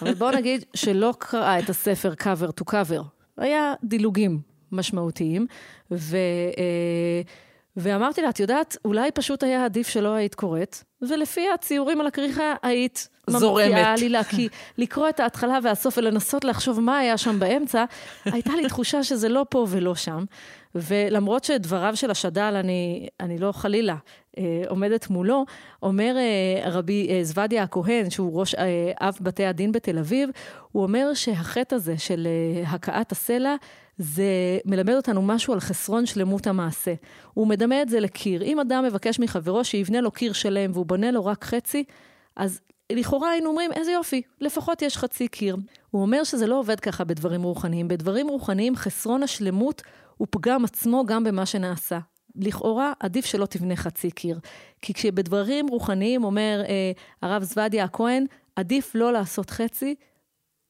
אבל 0.02 0.14
בואו 0.14 0.32
נגיד 0.32 0.66
שלא 0.74 1.14
קראה 1.20 1.60
את 1.60 1.70
הספר 1.70 2.14
cover 2.22 2.62
to 2.62 2.74
cover. 2.74 3.04
היה 3.38 3.74
דילוגים 3.84 4.49
משמעותיים, 4.72 5.48
ו, 5.92 6.18
אה, 6.58 7.22
ואמרתי 7.78 8.22
לה, 8.22 8.30
את 8.30 8.40
יודעת, 8.40 8.78
אולי 8.86 9.12
פשוט 9.12 9.44
היה 9.44 9.66
עדיף 9.66 9.88
שלא 9.88 10.14
היית 10.14 10.36
קוראת, 10.36 10.78
ולפי 11.02 11.46
הציורים 11.54 12.02
על 12.02 12.08
הכריכה 12.08 12.54
היית 12.62 13.10
זורמת. 13.28 14.00
לי 14.00 14.10
לה, 14.10 14.24
כי 14.24 14.48
לקרוא 14.78 15.10
את 15.10 15.20
ההתחלה 15.20 15.60
והסוף 15.64 15.98
ולנסות 15.98 16.44
לחשוב 16.44 16.80
מה 16.80 16.98
היה 16.98 17.18
שם 17.18 17.40
באמצע, 17.40 17.86
הייתה 18.26 18.56
לי 18.56 18.68
תחושה 18.68 19.04
שזה 19.04 19.30
לא 19.30 19.46
פה 19.50 19.66
ולא 19.70 19.96
שם. 19.96 20.26
ולמרות 20.76 21.44
שדבריו 21.44 21.96
של 21.96 22.12
השד"ל, 22.12 22.54
אני, 22.56 23.08
אני 23.20 23.38
לא 23.38 23.52
חלילה 23.52 23.96
אה, 24.38 24.64
עומדת 24.68 25.10
מולו, 25.10 25.46
אומר 25.84 26.16
אה, 26.18 26.70
רבי 26.72 27.08
אה, 27.10 27.24
זוודיה 27.24 27.64
הכהן, 27.64 28.10
שהוא 28.10 28.40
ראש 28.40 28.56
אה, 28.56 28.92
אב 29.02 29.18
בתי 29.22 29.46
הדין 29.46 29.72
בתל 29.72 29.98
אביב, 29.98 30.30
הוא 30.72 30.84
אומר 30.84 31.14
שהחטא 31.14 31.76
הזה 31.76 31.98
של 31.98 32.28
אה, 32.28 32.70
הכאת 32.70 33.12
הסלע, 33.12 33.56
זה 33.98 34.60
מלמד 34.66 34.94
אותנו 34.94 35.22
משהו 35.22 35.54
על 35.54 35.60
חסרון 35.60 36.06
שלמות 36.06 36.48
המעשה. 36.48 36.94
הוא 37.34 37.48
מדמה 37.48 37.82
את 37.82 37.90
זה 37.90 38.00
לקיר. 38.00 38.44
אם 38.44 38.60
אדם 38.60 38.84
מבקש 38.84 39.20
מחברו 39.20 39.64
שיבנה 39.64 40.02
לו 40.02 40.12
קיר 40.12 40.34
שלם 40.34 40.72
והוא 40.74 40.86
בונה 40.86 41.12
לו 41.12 41.26
רק 41.26 41.44
חצי, 41.44 41.84
אז 42.36 42.62
לכאורה 42.92 43.32
היינו 43.32 43.50
אומרים, 43.50 43.72
איזה 43.72 43.92
יופי, 43.92 44.22
לפחות 44.42 44.82
יש 44.82 44.98
חצי 44.98 45.28
קיר. 45.28 45.56
הוא 45.92 46.02
אומר 46.02 46.24
שזה 46.24 46.48
לא 46.48 46.60
עובד 46.60 46.80
ככה 46.80 47.04
בדברים 47.04 47.44
רוחניים. 47.44 47.88
בדברים 47.88 48.28
רוחניים 48.28 48.76
חסרון 48.76 49.24
השלמות 49.24 49.82
הוא 50.20 50.28
פגם 50.32 50.66
עצמו 50.66 51.06
גם 51.06 51.24
במה 51.24 51.46
שנעשה. 51.46 52.00
לכאורה, 52.36 52.94
עדיף 53.00 53.26
שלא 53.26 53.46
תבנה 53.46 53.76
חצי 53.76 54.12
קיר. 54.12 54.40
כי 54.82 54.94
כשבדברים 54.94 55.68
רוחניים 55.68 56.24
אומר 56.24 56.62
אה, 56.68 56.92
הרב 57.22 57.44
זוודיה 57.44 57.84
הכהן, 57.84 58.26
עדיף 58.56 58.92
לא 58.96 59.14
לעשות 59.14 59.50
חצי, 59.50 59.96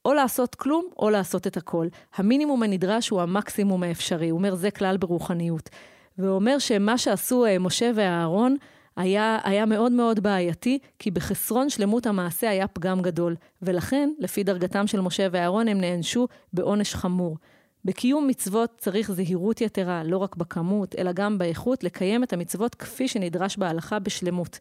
או 0.05 0.13
לעשות 0.13 0.55
כלום, 0.55 0.85
או 0.99 1.09
לעשות 1.09 1.47
את 1.47 1.57
הכל. 1.57 1.87
המינימום 2.15 2.63
הנדרש 2.63 3.09
הוא 3.09 3.21
המקסימום 3.21 3.83
האפשרי. 3.83 4.29
הוא 4.29 4.37
אומר, 4.37 4.55
זה 4.55 4.71
כלל 4.71 4.97
ברוחניות. 4.97 5.69
והוא 6.17 6.35
אומר 6.35 6.59
שמה 6.59 6.97
שעשו 6.97 7.45
אה, 7.45 7.59
משה 7.59 7.91
ואהרון, 7.95 8.55
היה, 8.95 9.39
היה 9.43 9.65
מאוד 9.65 9.91
מאוד 9.91 10.19
בעייתי, 10.19 10.79
כי 10.99 11.11
בחסרון 11.11 11.69
שלמות 11.69 12.07
המעשה 12.07 12.49
היה 12.49 12.67
פגם 12.67 13.01
גדול, 13.01 13.35
ולכן, 13.61 14.09
לפי 14.19 14.43
דרגתם 14.43 14.87
של 14.87 15.01
משה 15.01 15.27
ואהרון, 15.31 15.67
הם 15.67 15.81
נענשו 15.81 16.27
בעונש 16.53 16.95
חמור. 16.95 17.37
בקיום 17.85 18.27
מצוות 18.27 18.71
צריך 18.77 19.11
זהירות 19.11 19.61
יתרה, 19.61 20.03
לא 20.03 20.17
רק 20.17 20.35
בכמות, 20.35 20.95
אלא 20.97 21.11
גם 21.11 21.37
באיכות, 21.37 21.83
לקיים 21.83 22.23
את 22.23 22.33
המצוות 22.33 22.75
כפי 22.75 23.07
שנדרש 23.07 23.57
בהלכה 23.57 23.99
בשלמות. 23.99 24.59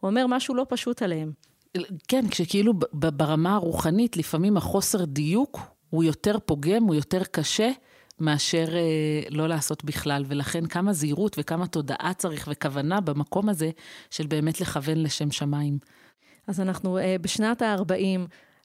הוא 0.00 0.10
אומר 0.10 0.26
משהו 0.26 0.54
לא 0.54 0.66
פשוט 0.68 1.02
עליהם. 1.02 1.32
כן, 2.08 2.28
כשכאילו 2.28 2.72
ברמה 2.92 3.54
הרוחנית, 3.54 4.16
לפעמים 4.16 4.56
החוסר 4.56 5.04
דיוק 5.04 5.60
הוא 5.90 6.04
יותר 6.04 6.36
פוגם, 6.46 6.82
הוא 6.82 6.94
יותר 6.94 7.24
קשה. 7.24 7.70
מאשר 8.20 8.76
אה, 8.76 9.22
לא 9.30 9.48
לעשות 9.48 9.84
בכלל, 9.84 10.24
ולכן 10.28 10.66
כמה 10.66 10.92
זהירות 10.92 11.36
וכמה 11.38 11.66
תודעה 11.66 12.12
צריך 12.14 12.48
וכוונה 12.50 13.00
במקום 13.00 13.48
הזה 13.48 13.70
של 14.10 14.26
באמת 14.26 14.60
לכוון 14.60 15.02
לשם 15.02 15.30
שמיים. 15.30 15.78
אז 16.46 16.60
אנחנו 16.60 16.98
אה, 16.98 17.16
בשנת 17.20 17.62
ה-40, 17.62 18.20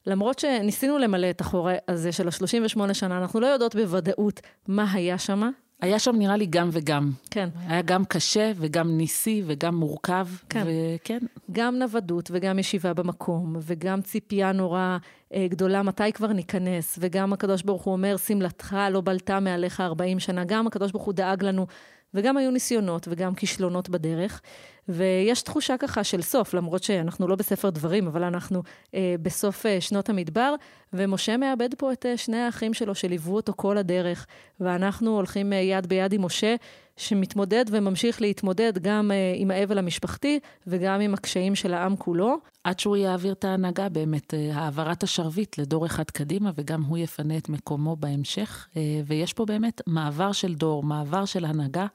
למרות 0.08 0.40
שניסינו 0.40 0.98
למלא 0.98 1.30
את 1.30 1.42
החור 1.42 1.70
הזה 1.88 2.12
של 2.12 2.28
ה-38 2.28 2.94
שנה, 2.94 3.18
אנחנו 3.18 3.40
לא 3.40 3.48
יודעות 3.48 3.76
בוודאות 3.76 4.42
מה 4.68 4.92
היה 4.92 5.18
שם. 5.18 5.50
היה 5.82 6.00
שם 6.00 6.16
נראה 6.16 6.38
לי 6.38 6.46
גם 6.46 6.70
וגם. 6.72 7.12
כן. 7.32 7.50
היה 7.68 7.82
גם 7.82 8.06
קשה 8.06 8.52
וגם 8.56 8.98
ניסי 8.98 9.44
וגם 9.46 9.76
מורכב. 9.76 10.28
כן. 10.50 10.68
וכן. 10.68 11.20
גם 11.52 11.76
נוודות 11.76 12.30
וגם 12.34 12.60
ישיבה 12.60 12.94
במקום, 12.94 13.56
וגם 13.62 14.02
ציפייה 14.02 14.52
נורא 14.52 14.98
אה, 15.34 15.48
גדולה 15.50 15.84
מתי 15.84 16.12
כבר 16.12 16.34
ניכנס, 16.34 16.98
וגם 17.02 17.34
הקדוש 17.34 17.64
ברוך 17.64 17.84
הוא 17.84 17.92
אומר, 17.92 18.18
שמלתך 18.18 18.78
לא 18.92 19.02
בלטה 19.02 19.40
מעליך 19.40 19.82
40 19.82 20.20
שנה. 20.20 20.44
גם 20.46 20.68
הקדוש 20.68 20.92
ברוך 20.92 21.04
הוא 21.04 21.14
דאג 21.14 21.44
לנו 21.44 21.68
וגם 22.16 22.38
היו 22.38 22.52
ניסיונות 22.52 23.08
וגם 23.12 23.36
כישלונות 23.36 23.90
בדרך. 23.90 24.42
ויש 24.90 25.42
תחושה 25.42 25.78
ככה 25.78 26.04
של 26.04 26.22
סוף, 26.22 26.54
למרות 26.54 26.84
שאנחנו 26.84 27.28
לא 27.28 27.36
בספר 27.36 27.70
דברים, 27.70 28.08
אבל 28.08 28.24
אנחנו 28.24 28.64
אה, 28.94 29.16
בסוף 29.22 29.66
אה, 29.66 29.82
שנות 29.82 30.10
המדבר, 30.10 30.56
ומשה 30.94 31.38
מאבד 31.38 31.76
פה 31.78 31.94
את 31.94 32.06
אה, 32.06 32.18
שני 32.18 32.38
האחים 32.38 32.74
שלו 32.74 32.96
שליוו 32.96 33.36
אותו 33.36 33.54
כל 33.56 33.78
הדרך, 33.78 34.26
ואנחנו 34.60 35.16
הולכים 35.16 35.54
אה, 35.54 35.58
יד 35.58 35.88
ביד 35.88 36.14
עם 36.14 36.26
משה, 36.26 36.56
שמתמודד 36.98 37.66
וממשיך 37.72 38.22
להתמודד 38.22 38.78
גם 38.78 39.12
אה, 39.12 39.34
עם 39.36 39.52
האבל 39.52 39.78
המשפחתי 39.78 40.40
וגם 40.68 41.02
עם 41.02 41.14
הקשיים 41.14 41.56
של 41.56 41.74
העם 41.74 41.96
כולו. 41.96 42.38
עד 42.64 42.80
שהוא 42.80 42.98
יעביר 42.98 43.34
את 43.34 43.46
ההנהגה 43.46 43.90
באמת, 43.90 44.34
אה, 44.34 44.56
העברת 44.56 45.04
השרביט 45.04 45.58
לדור 45.58 45.86
אחד 45.86 46.04
קדימה, 46.04 46.52
וגם 46.56 46.84
הוא 46.84 46.98
יפנה 46.98 47.38
את 47.38 47.50
מקומו 47.50 47.96
בהמשך. 47.96 48.68
אה, 48.78 49.02
ויש 49.06 49.34
פה 49.34 49.46
באמת 49.46 49.82
מעבר 49.88 50.32
של 50.32 50.56
דור, 50.56 50.84
מעבר 50.84 51.26
של 51.26 51.46
הנהגה 51.46 51.88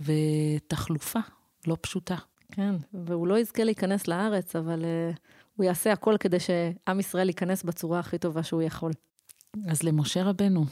ותחלופה 0.00 1.20
לא 1.66 1.76
פשוטה. 1.80 2.16
כן, 2.52 2.74
והוא 2.94 3.26
לא 3.26 3.38
יזכה 3.38 3.64
להיכנס 3.64 4.08
לארץ, 4.08 4.56
אבל 4.56 4.82
uh, 4.82 5.18
הוא 5.56 5.64
יעשה 5.64 5.92
הכל 5.92 6.16
כדי 6.20 6.36
שעם 6.40 7.00
ישראל 7.00 7.28
ייכנס 7.28 7.62
בצורה 7.62 7.98
הכי 7.98 8.18
טובה 8.18 8.42
שהוא 8.42 8.62
יכול. 8.62 8.92
אז 9.68 9.82
למשה 9.82 10.22
רבנו, 10.22 10.64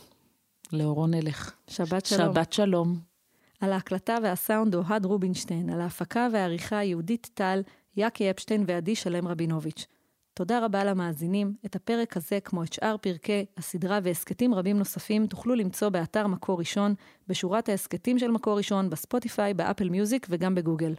לאורו 0.72 1.06
נלך. 1.06 1.52
שבת 1.68 2.06
שלום. 2.06 2.32
שבת 2.34 2.52
שלום. 2.52 3.13
על 3.60 3.72
ההקלטה 3.72 4.16
והסאונד 4.22 4.74
אוהד 4.74 5.04
רובינשטיין, 5.04 5.70
על 5.70 5.80
ההפקה 5.80 6.28
והעריכה 6.32 6.84
יהודית 6.84 7.30
טל, 7.34 7.62
יאקי 7.96 8.30
אפשטיין 8.30 8.64
ועדי 8.66 8.94
שלם 8.94 9.28
רבינוביץ'. 9.28 9.86
תודה 10.34 10.64
רבה 10.64 10.84
למאזינים. 10.84 11.54
את 11.66 11.76
הפרק 11.76 12.16
הזה, 12.16 12.38
כמו 12.40 12.62
את 12.62 12.72
שאר 12.72 12.96
פרקי 12.96 13.44
הסדרה 13.56 13.98
והסכתים 14.02 14.54
רבים 14.54 14.78
נוספים, 14.78 15.26
תוכלו 15.26 15.54
למצוא 15.54 15.88
באתר 15.88 16.26
מקור 16.26 16.58
ראשון, 16.58 16.94
בשורת 17.28 17.68
ההסכתים 17.68 18.18
של 18.18 18.30
מקור 18.30 18.56
ראשון, 18.56 18.90
בספוטיפיי, 18.90 19.54
באפל 19.54 19.88
מיוזיק 19.88 20.26
וגם 20.30 20.54
בגוגל. 20.54 20.94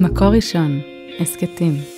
מקור 0.00 0.28
ראשון, 0.28 0.80
הסכתים. 1.20 1.91